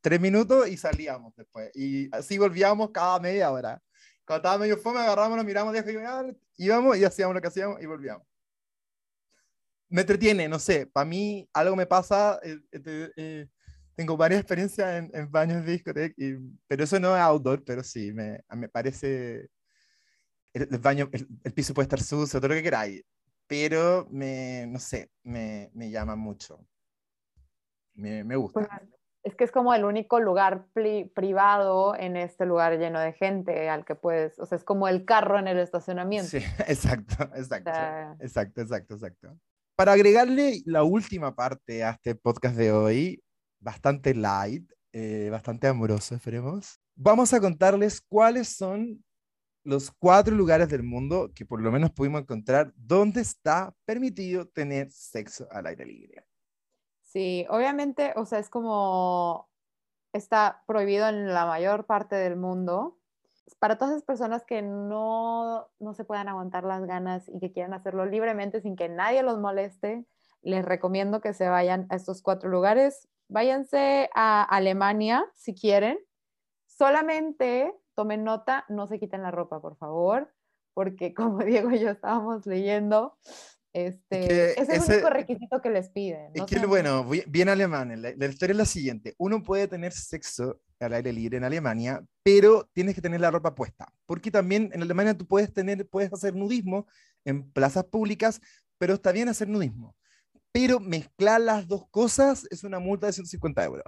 tres 0.00 0.20
minutos 0.20 0.68
y 0.68 0.76
salíamos 0.76 1.34
después. 1.36 1.70
Y 1.74 2.14
así 2.14 2.38
volvíamos 2.38 2.90
cada 2.90 3.18
media 3.20 3.50
hora. 3.50 3.80
Cuando 4.24 4.38
estaba 4.38 4.58
medio 4.58 4.76
fome, 4.76 5.00
agarramos, 5.00 5.36
nos 5.36 5.46
miramos, 5.46 5.74
y 5.76 6.64
íbamos 6.64 6.96
y 6.96 7.04
hacíamos 7.04 7.34
lo 7.34 7.40
que 7.40 7.48
hacíamos 7.48 7.82
y 7.82 7.86
volvíamos. 7.86 8.26
Me 9.88 10.00
entretiene, 10.00 10.48
no 10.48 10.58
sé, 10.58 10.86
para 10.86 11.04
mí 11.04 11.48
algo 11.52 11.76
me 11.76 11.86
pasa, 11.86 12.40
eh, 12.42 12.58
eh, 12.72 13.10
eh, 13.16 13.46
tengo 13.94 14.16
varias 14.16 14.40
experiencias 14.40 14.88
en, 14.98 15.10
en 15.12 15.30
baños 15.30 15.64
de 15.64 15.72
discoteca, 15.72 16.14
pero 16.66 16.84
eso 16.84 16.98
no 16.98 17.14
es 17.14 17.20
outdoor, 17.20 17.62
pero 17.62 17.82
sí, 17.82 18.10
me, 18.12 18.42
me 18.56 18.68
parece 18.70 19.50
el, 20.54 20.78
baño, 20.78 21.10
el, 21.12 21.52
piso 21.52 21.74
puede 21.74 21.84
estar 21.84 22.00
sucio, 22.00 22.40
todo 22.40 22.48
lo 22.48 22.54
que 22.54 22.62
queráis, 22.62 23.02
pero 23.52 24.06
me, 24.10 24.64
no 24.66 24.78
sé, 24.78 25.10
me, 25.24 25.70
me 25.74 25.90
llama 25.90 26.16
mucho. 26.16 26.66
Me, 27.92 28.24
me 28.24 28.34
gusta. 28.34 28.60
Pues, 28.60 28.70
es 29.24 29.34
que 29.36 29.44
es 29.44 29.52
como 29.52 29.74
el 29.74 29.84
único 29.84 30.20
lugar 30.20 30.68
privado 30.72 31.94
en 31.94 32.16
este 32.16 32.46
lugar 32.46 32.78
lleno 32.78 32.98
de 32.98 33.12
gente 33.12 33.68
al 33.68 33.84
que 33.84 33.94
puedes, 33.94 34.38
o 34.38 34.46
sea, 34.46 34.56
es 34.56 34.64
como 34.64 34.88
el 34.88 35.04
carro 35.04 35.38
en 35.38 35.48
el 35.48 35.58
estacionamiento. 35.58 36.30
Sí, 36.30 36.38
exacto, 36.66 37.24
exacto, 37.34 37.70
exacto, 38.20 38.62
exacto, 38.62 38.94
exacto. 38.94 39.38
Para 39.76 39.92
agregarle 39.92 40.62
la 40.64 40.82
última 40.82 41.34
parte 41.34 41.84
a 41.84 41.90
este 41.90 42.14
podcast 42.14 42.56
de 42.56 42.72
hoy, 42.72 43.22
bastante 43.60 44.14
light, 44.14 44.64
eh, 44.94 45.28
bastante 45.30 45.66
amoroso, 45.66 46.14
esperemos, 46.14 46.80
vamos 46.94 47.34
a 47.34 47.40
contarles 47.40 48.00
cuáles 48.00 48.48
son 48.48 49.04
los 49.64 49.90
cuatro 49.90 50.34
lugares 50.34 50.68
del 50.68 50.82
mundo 50.82 51.30
que 51.34 51.46
por 51.46 51.60
lo 51.60 51.70
menos 51.70 51.90
pudimos 51.92 52.22
encontrar 52.22 52.72
donde 52.76 53.20
está 53.20 53.74
permitido 53.84 54.46
tener 54.46 54.90
sexo 54.90 55.46
al 55.50 55.66
aire 55.66 55.86
libre. 55.86 56.26
Sí, 57.02 57.46
obviamente, 57.50 58.12
o 58.16 58.24
sea, 58.24 58.38
es 58.38 58.48
como 58.48 59.48
está 60.12 60.62
prohibido 60.66 61.08
en 61.08 61.32
la 61.32 61.46
mayor 61.46 61.86
parte 61.86 62.16
del 62.16 62.36
mundo. 62.36 62.98
Para 63.58 63.76
todas 63.76 63.92
esas 63.92 64.04
personas 64.04 64.44
que 64.44 64.62
no, 64.62 65.68
no 65.78 65.94
se 65.94 66.04
puedan 66.04 66.28
aguantar 66.28 66.64
las 66.64 66.84
ganas 66.86 67.28
y 67.28 67.38
que 67.38 67.52
quieran 67.52 67.74
hacerlo 67.74 68.06
libremente 68.06 68.60
sin 68.60 68.76
que 68.76 68.88
nadie 68.88 69.22
los 69.22 69.38
moleste, 69.38 70.06
les 70.42 70.64
recomiendo 70.64 71.20
que 71.20 71.34
se 71.34 71.48
vayan 71.48 71.86
a 71.90 71.96
estos 71.96 72.22
cuatro 72.22 72.48
lugares. 72.48 73.08
Váyanse 73.28 74.10
a 74.14 74.42
Alemania 74.42 75.24
si 75.34 75.54
quieren. 75.54 75.98
Solamente 76.66 77.74
tomen 77.94 78.24
nota, 78.24 78.64
no 78.68 78.86
se 78.86 78.98
quiten 78.98 79.22
la 79.22 79.30
ropa, 79.30 79.60
por 79.60 79.76
favor, 79.76 80.32
porque 80.74 81.14
como 81.14 81.38
Diego 81.38 81.70
y 81.70 81.80
yo 81.80 81.90
estábamos 81.90 82.46
leyendo, 82.46 83.16
este, 83.72 84.60
es, 84.60 84.68
el 84.68 84.82
único 84.82 85.08
requisito 85.08 85.62
que 85.62 85.70
les 85.70 85.88
piden. 85.88 86.30
Es 86.34 86.44
que, 86.44 86.64
bueno, 86.66 87.08
bien 87.26 87.48
alemán, 87.48 88.02
la, 88.02 88.26
historia 88.26 88.52
es 88.52 88.58
la 88.58 88.66
siguiente, 88.66 89.14
uno 89.18 89.42
puede 89.42 89.66
tener 89.66 89.92
sexo 89.92 90.60
al 90.78 90.92
aire 90.92 91.12
libre 91.12 91.38
en 91.38 91.44
Alemania, 91.44 92.04
pero 92.22 92.68
tienes 92.74 92.94
que 92.94 93.00
tener 93.00 93.20
la 93.20 93.30
ropa 93.30 93.54
puesta, 93.54 93.90
porque 94.04 94.30
también 94.30 94.70
en 94.74 94.82
Alemania 94.82 95.16
tú 95.16 95.26
puedes, 95.26 95.52
tener, 95.52 95.88
puedes 95.88 96.12
hacer 96.12 96.34
nudismo 96.34 96.86
en 97.24 97.50
plazas 97.50 97.84
públicas, 97.84 98.40
pero 98.78 98.94
está 98.94 99.12
bien 99.12 99.28
hacer 99.28 99.48
nudismo. 99.48 99.96
Pero 100.50 100.78
mezclar 100.78 101.40
las 101.40 101.66
dos 101.66 101.88
cosas 101.90 102.46
es 102.50 102.62
una 102.64 102.78
multa 102.78 103.06
de 103.06 103.14
150 103.14 103.64
euros. 103.64 103.84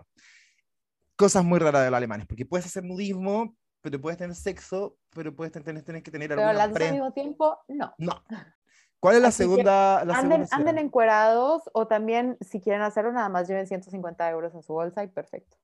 Cosas 1.15 1.45
muy 1.45 1.59
raras 1.59 1.85
de 1.85 1.91
los 1.91 1.97
alemanes, 1.99 2.27
porque 2.27 2.47
puedes 2.47 2.65
hacer 2.65 2.85
nudismo, 2.85 3.55
pero 3.85 4.01
puedes 4.01 4.17
tener 4.17 4.35
sexo, 4.35 4.97
pero 5.15 5.37
puedes 5.37 5.53
tener, 5.53 5.85
tener 5.85 6.03
que 6.03 6.11
tener 6.11 6.31
Pero 6.31 6.55
las 6.55 6.73
dos 6.73 6.81
al 6.81 6.93
mismo 6.93 7.13
tiempo, 7.13 7.59
no. 7.69 7.93
No. 7.99 8.15
¿Cuál 8.99 9.17
es 9.17 9.21
la 9.21 9.31
segunda? 9.31 10.03
La 10.07 10.15
anden, 10.15 10.47
anden 10.53 10.79
encuerados 10.79 11.69
o 11.75 11.87
también, 11.87 12.39
si 12.41 12.63
quieren 12.63 12.81
hacerlo, 12.81 13.13
nada 13.13 13.29
más 13.29 13.47
lleven 13.47 13.67
150 13.67 14.31
euros 14.31 14.55
en 14.55 14.63
su 14.63 14.73
bolsa 14.73 15.05
y 15.05 15.09
perfecto. 15.09 15.59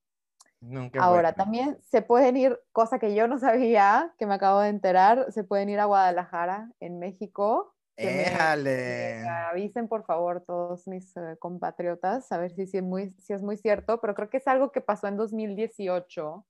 Ahora, 0.98 1.32
también 1.32 1.78
se 1.80 2.02
pueden 2.02 2.36
ir, 2.36 2.60
cosa 2.72 2.98
que 2.98 3.14
yo 3.14 3.26
no 3.26 3.38
sabía, 3.38 4.12
que 4.18 4.26
me 4.26 4.34
acabo 4.34 4.60
de 4.60 4.68
enterar, 4.68 5.32
se 5.32 5.42
pueden 5.42 5.70
ir 5.70 5.80
a 5.80 5.86
Guadalajara, 5.86 6.70
en 6.78 6.98
México. 6.98 7.74
Éjale. 7.96 9.26
avisen 9.50 9.88
por 9.88 10.04
favor 10.04 10.42
todos 10.46 10.86
mis 10.88 11.14
eh, 11.18 11.36
compatriotas 11.38 12.32
a 12.32 12.38
ver 12.38 12.50
si, 12.50 12.66
si, 12.66 12.78
es 12.78 12.82
muy, 12.82 13.14
si 13.18 13.32
es 13.34 13.42
muy 13.42 13.56
cierto, 13.56 14.00
pero 14.00 14.14
creo 14.14 14.28
que 14.28 14.38
es 14.38 14.46
algo 14.46 14.72
que 14.72 14.80
pasó 14.82 15.06
en 15.06 15.16
2018, 15.16 16.46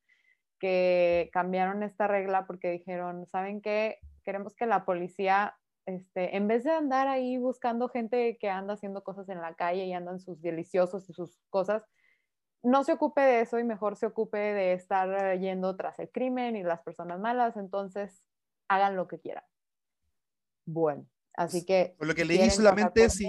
que 0.61 1.31
cambiaron 1.33 1.83
esta 1.83 2.07
regla 2.07 2.47
porque 2.47 2.71
dijeron, 2.71 3.27
¿saben 3.27 3.61
qué? 3.61 3.99
Queremos 4.25 4.55
que 4.55 4.67
la 4.67 4.85
policía, 4.85 5.59
este, 5.87 6.37
en 6.37 6.47
vez 6.47 6.63
de 6.63 6.71
andar 6.71 7.09
ahí 7.09 7.39
buscando 7.39 7.89
gente 7.89 8.37
que 8.39 8.51
anda 8.51 8.75
haciendo 8.75 9.03
cosas 9.03 9.29
en 9.29 9.41
la 9.41 9.55
calle 9.55 9.87
y 9.87 9.93
andan 9.93 10.21
sus 10.21 10.41
deliciosos 10.41 11.09
y 11.11 11.15
sus 11.15 11.41
cosas, 11.49 11.83
no 12.63 12.85
se 12.85 12.93
ocupe 12.93 13.23
de 13.23 13.41
eso 13.41 13.59
y 13.59 13.65
mejor 13.65 13.97
se 13.97 14.07
ocupe 14.07 14.39
de 14.39 14.75
estar 14.75 15.39
yendo 15.39 15.77
tras 15.77 15.99
el 15.99 16.11
crimen 16.11 16.57
y 16.57 16.63
las 16.63 16.83
personas 16.83 17.19
malas, 17.19 17.57
entonces 17.57 18.23
hagan 18.69 18.97
lo 18.97 19.09
que 19.09 19.19
quieran. 19.19 19.45
Bueno, 20.67 21.07
así 21.41 21.65
que... 21.65 21.95
Por 21.99 22.07
lo 22.07 22.15
que 22.15 22.25
leí 22.25 22.51
solamente, 22.51 23.09
sí, 23.09 23.29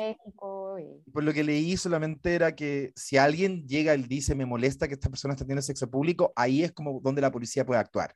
por 1.13 1.24
lo 1.24 1.34
que 1.34 1.43
leí 1.43 1.78
solamente 1.78 2.36
era 2.36 2.56
que 2.56 2.91
si 2.95 3.17
alguien 3.17 3.65
llega 3.67 3.95
y 3.95 4.04
dice 4.04 4.36
me 4.36 4.45
molesta 4.45 4.88
que 4.88 4.95
esta 4.95 5.10
persona 5.10 5.34
está 5.34 5.45
teniendo 5.45 5.62
sexo 5.62 5.89
público, 5.89 6.34
ahí 6.36 6.63
es 6.63 6.71
como 6.71 7.00
donde 7.02 7.21
la 7.21 7.32
policía 7.32 7.65
puede 7.65 7.80
actuar. 7.80 8.15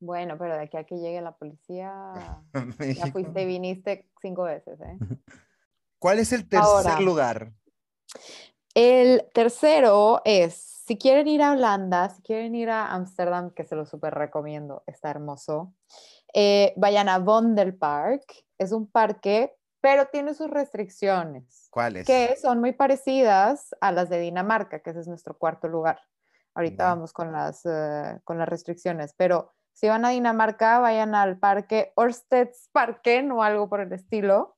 Bueno, 0.00 0.36
pero 0.38 0.54
de 0.54 0.62
aquí 0.62 0.76
a 0.76 0.84
que 0.84 0.96
llegue 0.96 1.20
la 1.20 1.36
policía, 1.36 1.92
ya 2.96 3.12
fuiste 3.12 3.42
y 3.42 3.46
viniste 3.46 4.10
cinco 4.20 4.44
veces. 4.44 4.80
¿eh? 4.80 4.98
¿Cuál 5.98 6.18
es 6.18 6.32
el 6.32 6.48
tercer 6.48 7.00
lugar? 7.00 7.52
El 8.74 9.28
tercero 9.34 10.22
es, 10.24 10.54
si 10.54 10.96
quieren 10.96 11.28
ir 11.28 11.42
a 11.42 11.52
Holanda, 11.52 12.08
si 12.08 12.22
quieren 12.22 12.54
ir 12.54 12.70
a 12.70 12.92
Ámsterdam, 12.92 13.50
que 13.50 13.64
se 13.64 13.76
lo 13.76 13.84
súper 13.84 14.14
recomiendo, 14.14 14.82
está 14.86 15.10
hermoso, 15.10 15.74
eh, 16.34 16.72
vayan 16.76 17.08
a 17.08 17.18
Vondelpark. 17.18 18.24
Es 18.58 18.72
un 18.72 18.90
parque, 18.90 19.54
pero 19.80 20.06
tiene 20.06 20.34
sus 20.34 20.50
restricciones. 20.50 21.68
¿Cuáles? 21.70 22.06
Que 22.06 22.36
son 22.40 22.60
muy 22.60 22.72
parecidas 22.72 23.74
a 23.80 23.92
las 23.92 24.08
de 24.08 24.20
Dinamarca, 24.20 24.80
que 24.80 24.90
ese 24.90 25.00
es 25.00 25.08
nuestro 25.08 25.36
cuarto 25.36 25.68
lugar. 25.68 26.00
Ahorita 26.54 26.84
vamos 26.84 27.12
con 27.12 27.32
las, 27.32 27.64
eh, 27.64 28.20
con 28.24 28.38
las 28.38 28.48
restricciones, 28.48 29.14
pero 29.16 29.52
si 29.72 29.88
van 29.88 30.04
a 30.04 30.10
Dinamarca, 30.10 30.78
vayan 30.80 31.14
al 31.14 31.38
parque 31.38 31.94
Parken 32.72 33.32
o 33.32 33.42
algo 33.42 33.68
por 33.68 33.80
el 33.80 33.92
estilo. 33.92 34.56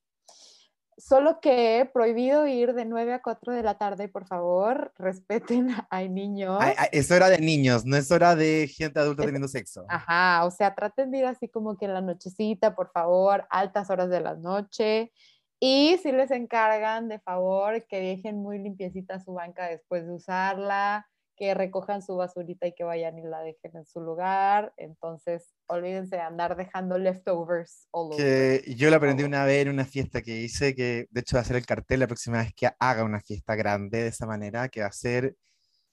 Solo 0.98 1.40
que 1.40 1.78
he 1.78 1.84
prohibido 1.86 2.46
ir 2.46 2.74
de 2.74 2.84
9 2.84 3.14
a 3.14 3.22
4 3.22 3.52
de 3.52 3.62
la 3.62 3.78
tarde, 3.78 4.08
por 4.08 4.26
favor, 4.26 4.92
respeten, 4.98 5.70
hay 5.90 6.08
niños. 6.08 6.58
es 6.92 7.10
hora 7.10 7.28
de 7.28 7.38
niños, 7.38 7.84
no 7.84 7.96
es 7.96 8.10
hora 8.10 8.34
de 8.36 8.68
gente 8.68 9.00
adulta 9.00 9.24
teniendo 9.24 9.48
sexo. 9.48 9.84
Ajá, 9.88 10.44
o 10.44 10.50
sea, 10.50 10.74
traten 10.74 11.10
de 11.10 11.18
ir 11.18 11.26
así 11.26 11.48
como 11.48 11.76
que 11.76 11.86
en 11.86 11.94
la 11.94 12.00
nochecita, 12.00 12.74
por 12.74 12.90
favor, 12.92 13.46
altas 13.50 13.90
horas 13.90 14.10
de 14.10 14.20
la 14.20 14.34
noche. 14.34 15.12
Y 15.60 15.98
si 16.02 16.10
les 16.10 16.30
encargan, 16.30 17.08
de 17.08 17.20
favor, 17.20 17.86
que 17.86 18.00
dejen 18.00 18.36
muy 18.36 18.58
limpiecita 18.58 19.20
su 19.20 19.34
banca 19.34 19.68
después 19.68 20.04
de 20.04 20.12
usarla 20.12 21.06
que 21.42 21.54
recojan 21.54 22.02
su 22.02 22.14
basurita 22.14 22.68
y 22.68 22.72
que 22.72 22.84
vayan 22.84 23.18
y 23.18 23.22
la 23.24 23.40
dejen 23.40 23.76
en 23.76 23.84
su 23.84 24.00
lugar. 24.00 24.72
Entonces, 24.76 25.52
olvídense 25.66 26.14
de 26.14 26.22
andar 26.22 26.54
dejando 26.54 26.98
leftovers 26.98 27.88
all 27.90 28.16
que 28.16 28.62
Yo 28.76 28.90
lo 28.90 28.94
aprendí 28.94 29.24
una 29.24 29.44
vez 29.44 29.62
en 29.62 29.70
una 29.70 29.84
fiesta 29.84 30.22
que 30.22 30.40
hice, 30.40 30.76
que 30.76 31.08
de 31.10 31.20
hecho 31.20 31.36
va 31.36 31.40
a 31.40 31.44
ser 31.44 31.56
el 31.56 31.66
cartel 31.66 31.98
la 31.98 32.06
próxima 32.06 32.38
vez 32.38 32.54
que 32.54 32.70
haga 32.78 33.02
una 33.02 33.20
fiesta 33.20 33.56
grande 33.56 34.04
de 34.04 34.06
esa 34.10 34.24
manera, 34.24 34.68
que 34.68 34.82
va 34.82 34.86
a 34.86 34.92
ser, 34.92 35.34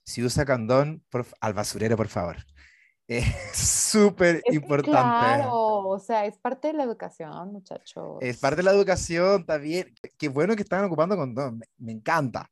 si 0.03 0.23
usa 0.23 0.45
condón, 0.45 1.03
al 1.41 1.53
basurero, 1.55 1.97
por 1.97 2.09
favor. 2.09 2.37
Es 3.07 3.57
súper 3.57 4.43
importante. 4.51 4.91
Claro, 4.91 5.87
o 5.87 5.97
sea, 5.97 6.27
es 6.27 6.37
parte 6.37 6.67
de 6.67 6.73
la 6.75 6.83
educación, 6.83 7.51
muchachos. 7.51 8.19
Es 8.21 8.37
parte 8.37 8.57
de 8.57 8.63
la 8.63 8.71
educación, 8.71 9.41
está 9.41 9.57
bien. 9.57 9.91
Qué 10.15 10.29
bueno 10.29 10.55
que 10.55 10.61
están 10.61 10.85
ocupando 10.85 11.17
condón, 11.17 11.59
me 11.79 11.91
encanta. 11.91 12.51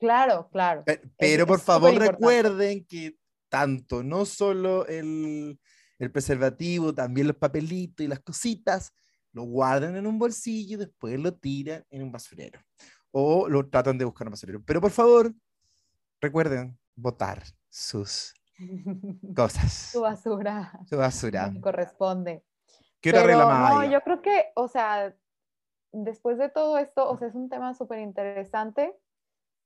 Claro, 0.00 0.48
claro. 0.50 0.82
Pero, 1.18 1.46
por 1.46 1.60
favor 1.60 1.94
recuerden 1.94 2.86
que 2.86 3.18
tanto, 3.50 4.02
no 4.02 4.24
solo 4.24 4.86
el, 4.86 5.60
el, 5.98 6.10
preservativo, 6.10 6.94
también 6.94 7.26
los 7.26 7.36
papelitos 7.36 8.02
y 8.02 8.08
las 8.08 8.20
cositas, 8.20 8.94
lo 9.32 9.42
guardan 9.42 9.96
en 9.96 10.06
un 10.06 10.18
bolsillo 10.18 10.76
y 10.76 10.78
después 10.78 11.20
lo 11.20 11.34
tiran 11.34 11.84
en 11.90 12.02
un 12.02 12.10
basurero. 12.10 12.60
O 13.10 13.46
lo 13.46 13.68
tratan 13.68 13.98
de 13.98 14.06
buscar 14.06 14.24
en 14.24 14.28
un 14.28 14.32
basurero. 14.32 14.62
Pero 14.64 14.80
por 14.80 14.90
favor, 14.90 15.34
recuerden 16.18 16.78
votar 16.96 17.42
sus 17.68 18.32
cosas. 19.36 19.90
Su 19.92 20.00
basura. 20.00 20.80
Su 20.88 20.96
basura. 20.96 21.52
corresponde. 21.60 22.42
¿Qué 23.02 23.12
Pero, 23.12 23.36
No, 23.36 23.84
yo 23.84 24.00
creo 24.00 24.22
que, 24.22 24.46
o 24.54 24.66
sea, 24.66 25.14
después 25.92 26.38
de 26.38 26.48
todo 26.48 26.78
esto, 26.78 27.06
o 27.06 27.18
sea, 27.18 27.28
es 27.28 27.34
un 27.34 27.50
tema 27.50 27.74
súper 27.74 27.98
interesante 27.98 28.94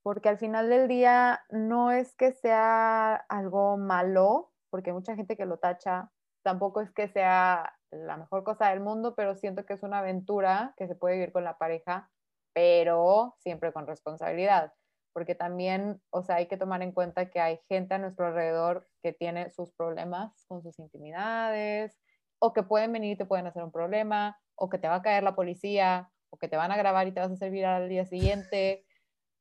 porque 0.05 0.29
al 0.29 0.37
final 0.37 0.69
del 0.69 0.87
día 0.87 1.41
no 1.49 1.91
es 1.91 2.15
que 2.15 2.33
sea 2.33 3.15
algo 3.15 3.79
malo, 3.79 4.53
porque 4.71 4.91
hay 4.91 4.95
mucha 4.95 5.17
gente 5.17 5.35
que 5.35 5.47
lo 5.47 5.57
tacha, 5.57 6.13
tampoco 6.45 6.83
es 6.83 6.93
que 6.93 7.09
sea 7.09 7.75
la 7.91 8.19
mejor 8.19 8.45
cosa 8.45 8.69
del 8.69 8.81
mundo, 8.81 9.15
pero 9.17 9.35
siento 9.35 9.65
que 9.65 9.73
es 9.73 9.83
una 9.83 10.01
aventura 10.01 10.75
que 10.77 10.87
se 10.87 10.95
puede 10.95 11.15
vivir 11.15 11.33
con 11.33 11.43
la 11.43 11.57
pareja, 11.57 12.11
pero 12.53 13.35
siempre 13.39 13.73
con 13.73 13.87
responsabilidad, 13.87 14.75
porque 15.15 15.35
también, 15.35 16.03
o 16.11 16.23
sea, 16.23 16.37
hay 16.37 16.49
que 16.49 16.59
tomar 16.59 16.83
en 16.83 16.93
cuenta 16.93 17.31
que 17.31 17.41
hay 17.41 17.61
gente 17.67 17.95
a 17.95 17.99
nuestro 17.99 18.27
alrededor 18.27 18.87
que 19.03 19.15
tiene 19.15 19.49
sus 19.49 19.73
problemas 19.73 20.45
con 20.49 20.63
sus 20.63 20.79
intimidades, 20.79 21.99
o 22.41 22.53
que 22.53 22.63
pueden 22.63 22.93
venir 22.93 23.13
y 23.13 23.17
te 23.17 23.25
pueden 23.25 23.47
hacer 23.47 23.63
un 23.63 23.73
problema, 23.73 24.39
o 24.55 24.69
que 24.69 24.77
te 24.77 24.87
va 24.87 24.97
a 24.97 25.03
caer 25.03 25.23
la 25.23 25.35
policía, 25.35 26.11
o 26.29 26.37
que 26.37 26.49
te 26.49 26.59
van 26.59 26.73
a 26.73 26.77
grabar 26.77 27.07
y 27.07 27.13
te 27.13 27.21
vas 27.21 27.33
a 27.33 27.37
servir 27.37 27.65
al 27.65 27.89
día 27.89 28.05
siguiente. 28.05 28.85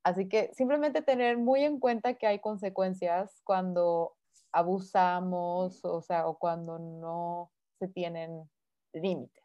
Así 0.04 0.28
que 0.28 0.50
simplemente 0.54 1.00
tener 1.00 1.38
muy 1.38 1.64
en 1.64 1.80
cuenta 1.80 2.14
que 2.14 2.26
hay 2.26 2.38
consecuencias 2.38 3.40
cuando 3.42 4.12
abusamos, 4.52 5.82
o 5.82 6.02
sea, 6.02 6.26
o 6.26 6.38
cuando 6.38 6.78
no 6.78 7.50
se 7.78 7.88
tienen 7.88 8.48
límites. 8.92 9.42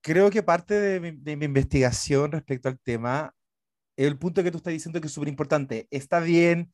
Creo 0.00 0.30
que 0.30 0.42
parte 0.42 0.80
de 0.80 1.12
mi, 1.36 1.44
investigación 1.44 2.32
respecto 2.32 2.68
al 2.68 2.80
tema, 2.80 3.34
el 3.96 4.18
punto 4.18 4.42
que 4.42 4.50
tú 4.50 4.56
estás 4.56 4.72
diciendo 4.72 5.00
que 5.00 5.06
es 5.06 5.12
súper 5.12 5.28
importante. 5.28 5.86
Está 5.90 6.20
bien 6.20 6.72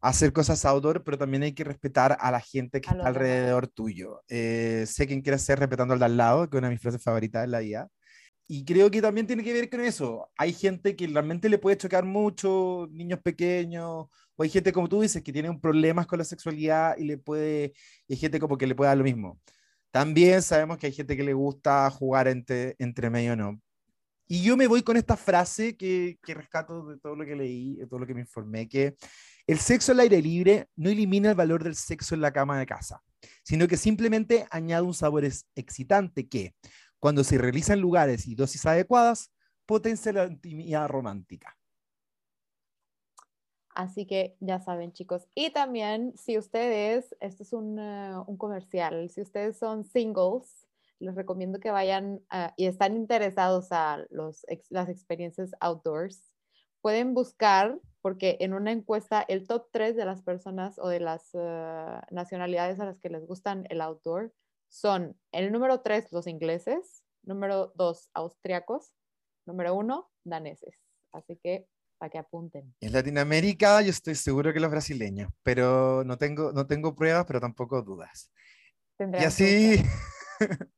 hacer 0.00 0.32
cosas 0.32 0.64
outdoor, 0.64 1.02
pero 1.02 1.18
también 1.18 1.42
hay 1.42 1.52
que 1.52 1.64
respetar 1.64 2.16
a 2.20 2.30
la 2.30 2.40
gente 2.40 2.80
que 2.80 2.88
está 2.88 3.06
alrededor 3.06 3.66
tuyo. 3.66 4.22
Eh, 4.28 4.84
sé 4.86 5.08
quién 5.08 5.22
quiere 5.22 5.36
hacer 5.36 5.58
respetando 5.58 5.92
al 5.92 6.00
de 6.00 6.06
al 6.06 6.16
lado, 6.16 6.48
que 6.48 6.56
es 6.56 6.58
una 6.58 6.68
de 6.68 6.74
mis 6.74 6.82
frases 6.82 7.02
favoritas 7.02 7.42
de 7.42 7.48
la 7.48 7.62
IA. 7.62 7.88
Y 8.46 8.64
creo 8.64 8.90
que 8.90 9.00
también 9.00 9.26
tiene 9.26 9.42
que 9.42 9.52
ver 9.52 9.70
con 9.70 9.80
eso. 9.80 10.30
Hay 10.36 10.52
gente 10.52 10.94
que 10.96 11.06
realmente 11.06 11.48
le 11.48 11.58
puede 11.58 11.78
chocar 11.78 12.04
mucho, 12.04 12.88
niños 12.90 13.20
pequeños, 13.22 14.06
o 14.36 14.42
hay 14.42 14.50
gente 14.50 14.72
como 14.72 14.88
tú 14.88 15.00
dices 15.00 15.22
que 15.22 15.32
tiene 15.32 15.58
problemas 15.58 16.06
con 16.06 16.18
la 16.18 16.24
sexualidad 16.24 16.96
y 16.98 17.04
le 17.04 17.18
puede, 17.18 17.72
y 18.06 18.14
hay 18.14 18.18
gente 18.18 18.38
como 18.38 18.58
que 18.58 18.66
le 18.66 18.74
puede 18.74 18.88
dar 18.88 18.98
lo 18.98 19.04
mismo. 19.04 19.40
También 19.90 20.42
sabemos 20.42 20.76
que 20.76 20.86
hay 20.88 20.92
gente 20.92 21.16
que 21.16 21.22
le 21.22 21.32
gusta 21.32 21.88
jugar 21.90 22.28
entre, 22.28 22.74
entre 22.78 23.10
medio, 23.10 23.36
¿no? 23.36 23.60
Y 24.26 24.42
yo 24.42 24.56
me 24.56 24.66
voy 24.66 24.82
con 24.82 24.96
esta 24.96 25.16
frase 25.16 25.76
que, 25.76 26.18
que 26.22 26.34
rescato 26.34 26.86
de 26.86 26.98
todo 26.98 27.14
lo 27.14 27.24
que 27.24 27.36
leí, 27.36 27.76
de 27.76 27.86
todo 27.86 28.00
lo 28.00 28.06
que 28.06 28.14
me 28.14 28.22
informé, 28.22 28.68
que 28.68 28.96
el 29.46 29.58
sexo 29.58 29.92
al 29.92 30.00
aire 30.00 30.20
libre 30.22 30.68
no 30.76 30.88
elimina 30.88 31.30
el 31.30 31.36
valor 31.36 31.62
del 31.62 31.74
sexo 31.74 32.14
en 32.14 32.22
la 32.22 32.32
cama 32.32 32.58
de 32.58 32.66
casa, 32.66 33.02
sino 33.42 33.68
que 33.68 33.76
simplemente 33.76 34.46
añade 34.50 34.82
un 34.82 34.94
sabor 34.94 35.24
excitante 35.54 36.26
que, 36.26 36.54
cuando 37.04 37.22
se 37.22 37.36
realizan 37.36 37.82
lugares 37.82 38.26
y 38.26 38.34
dosis 38.34 38.64
adecuadas, 38.64 39.30
potencia 39.66 40.10
la 40.10 40.24
intimidad 40.24 40.88
romántica. 40.88 41.54
Así 43.74 44.06
que 44.06 44.38
ya 44.40 44.58
saben, 44.58 44.94
chicos. 44.94 45.28
Y 45.34 45.50
también, 45.50 46.16
si 46.16 46.38
ustedes, 46.38 47.14
esto 47.20 47.42
es 47.42 47.52
un, 47.52 47.78
eh, 47.78 48.14
comercial, 48.38 49.10
si 49.10 49.20
ustedes 49.20 49.58
son 49.58 49.84
singles, 49.84 50.66
les 50.98 51.14
recomiendo 51.14 51.60
que 51.60 51.70
vayan 51.70 52.22
y 52.56 52.64
están 52.64 52.96
interesados 52.96 53.70
a 53.70 54.02
los, 54.08 54.46
las 54.70 54.88
experiencias 54.88 55.50
outdoors, 55.60 56.32
pueden 56.80 57.12
buscar, 57.12 57.78
porque 58.00 58.38
en 58.40 58.54
una 58.54 58.72
encuesta, 58.72 59.20
el 59.28 59.46
top 59.46 59.68
3 59.72 59.94
de 59.94 60.06
las 60.06 60.22
personas 60.22 60.78
o 60.78 60.88
de 60.88 61.00
las 61.00 61.34
eh, 61.34 62.00
nacionalidades 62.10 62.80
a 62.80 62.86
las 62.86 62.98
que 62.98 63.10
les 63.10 63.26
gustan 63.26 63.66
el 63.68 63.82
outdoor 63.82 64.32
son 64.74 65.16
el 65.30 65.52
número 65.52 65.82
tres, 65.82 66.08
los 66.10 66.26
ingleses, 66.26 67.04
número 67.22 67.72
dos, 67.76 68.10
austriacos, 68.12 68.92
número 69.46 69.72
uno, 69.76 70.10
daneses. 70.24 70.74
Así 71.12 71.38
que 71.40 71.68
para 71.96 72.10
que 72.10 72.18
apunten. 72.18 72.74
En 72.80 72.92
Latinoamérica 72.92 73.82
yo 73.82 73.90
estoy 73.90 74.16
seguro 74.16 74.52
que 74.52 74.58
los 74.58 74.72
brasileños, 74.72 75.30
pero 75.44 76.02
no 76.02 76.18
tengo, 76.18 76.50
no 76.52 76.66
tengo 76.66 76.96
pruebas, 76.96 77.24
pero 77.24 77.40
tampoco 77.40 77.82
dudas. 77.82 78.32
Y 78.98 79.24
así 79.24 79.76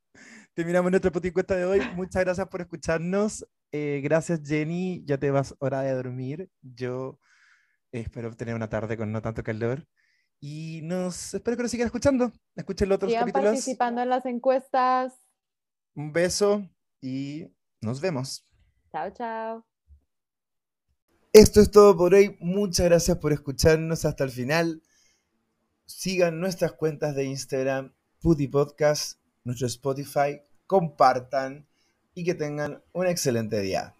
terminamos 0.55 0.91
nuestra 0.91 1.11
puti-cuesta 1.11 1.57
de 1.57 1.65
hoy. 1.65 1.81
Muchas 1.95 2.23
gracias 2.23 2.49
por 2.49 2.61
escucharnos. 2.61 3.47
Eh, 3.73 4.03
gracias 4.05 4.43
Jenny, 4.45 5.03
ya 5.07 5.17
te 5.17 5.31
vas 5.31 5.55
hora 5.59 5.81
de 5.81 5.95
dormir. 5.95 6.51
Yo 6.61 7.19
espero 7.93 8.37
tener 8.37 8.55
una 8.55 8.69
tarde 8.69 8.99
con 8.99 9.11
no 9.11 9.23
tanto 9.23 9.43
calor. 9.43 9.87
Y 10.41 10.81
nos 10.83 11.35
espero 11.35 11.57
que 11.57 11.63
nos 11.63 11.73
sigan 11.73 11.87
escuchando. 11.87 12.33
Escuchen 12.55 12.89
los 12.89 12.97
otros 12.97 13.11
Sigan 13.11 13.23
capítulos. 13.23 13.51
participando 13.51 14.03
en 14.03 14.09
las 14.11 14.27
encuestas. 14.27 15.15
Un 15.95 16.13
beso. 16.13 16.69
y 17.01 17.47
nos 17.81 18.01
vemos. 18.01 18.45
Chao, 18.91 19.11
chao. 19.11 19.67
Esto 21.33 21.61
es 21.61 21.71
todo 21.71 21.97
por 21.97 22.15
hoy. 22.15 22.37
Muchas 22.41 22.87
gracias 22.87 23.19
por 23.19 23.33
escucharnos 23.33 24.05
hasta 24.05 24.25
el 24.25 24.31
final. 24.31 24.83
Sigan 25.85 26.41
nuestras 26.41 26.73
cuentas 26.73 27.15
de 27.15 27.25
Instagram, 27.25 27.95
Putty 28.21 28.49
Podcast, 28.49 29.21
nuestro 29.45 29.67
Spotify, 29.67 30.41
compartan 30.67 31.69
y 32.15 32.25
que 32.25 32.35
tengan 32.35 32.83
un 32.93 33.07
excelente 33.07 33.61
día. 33.61 33.95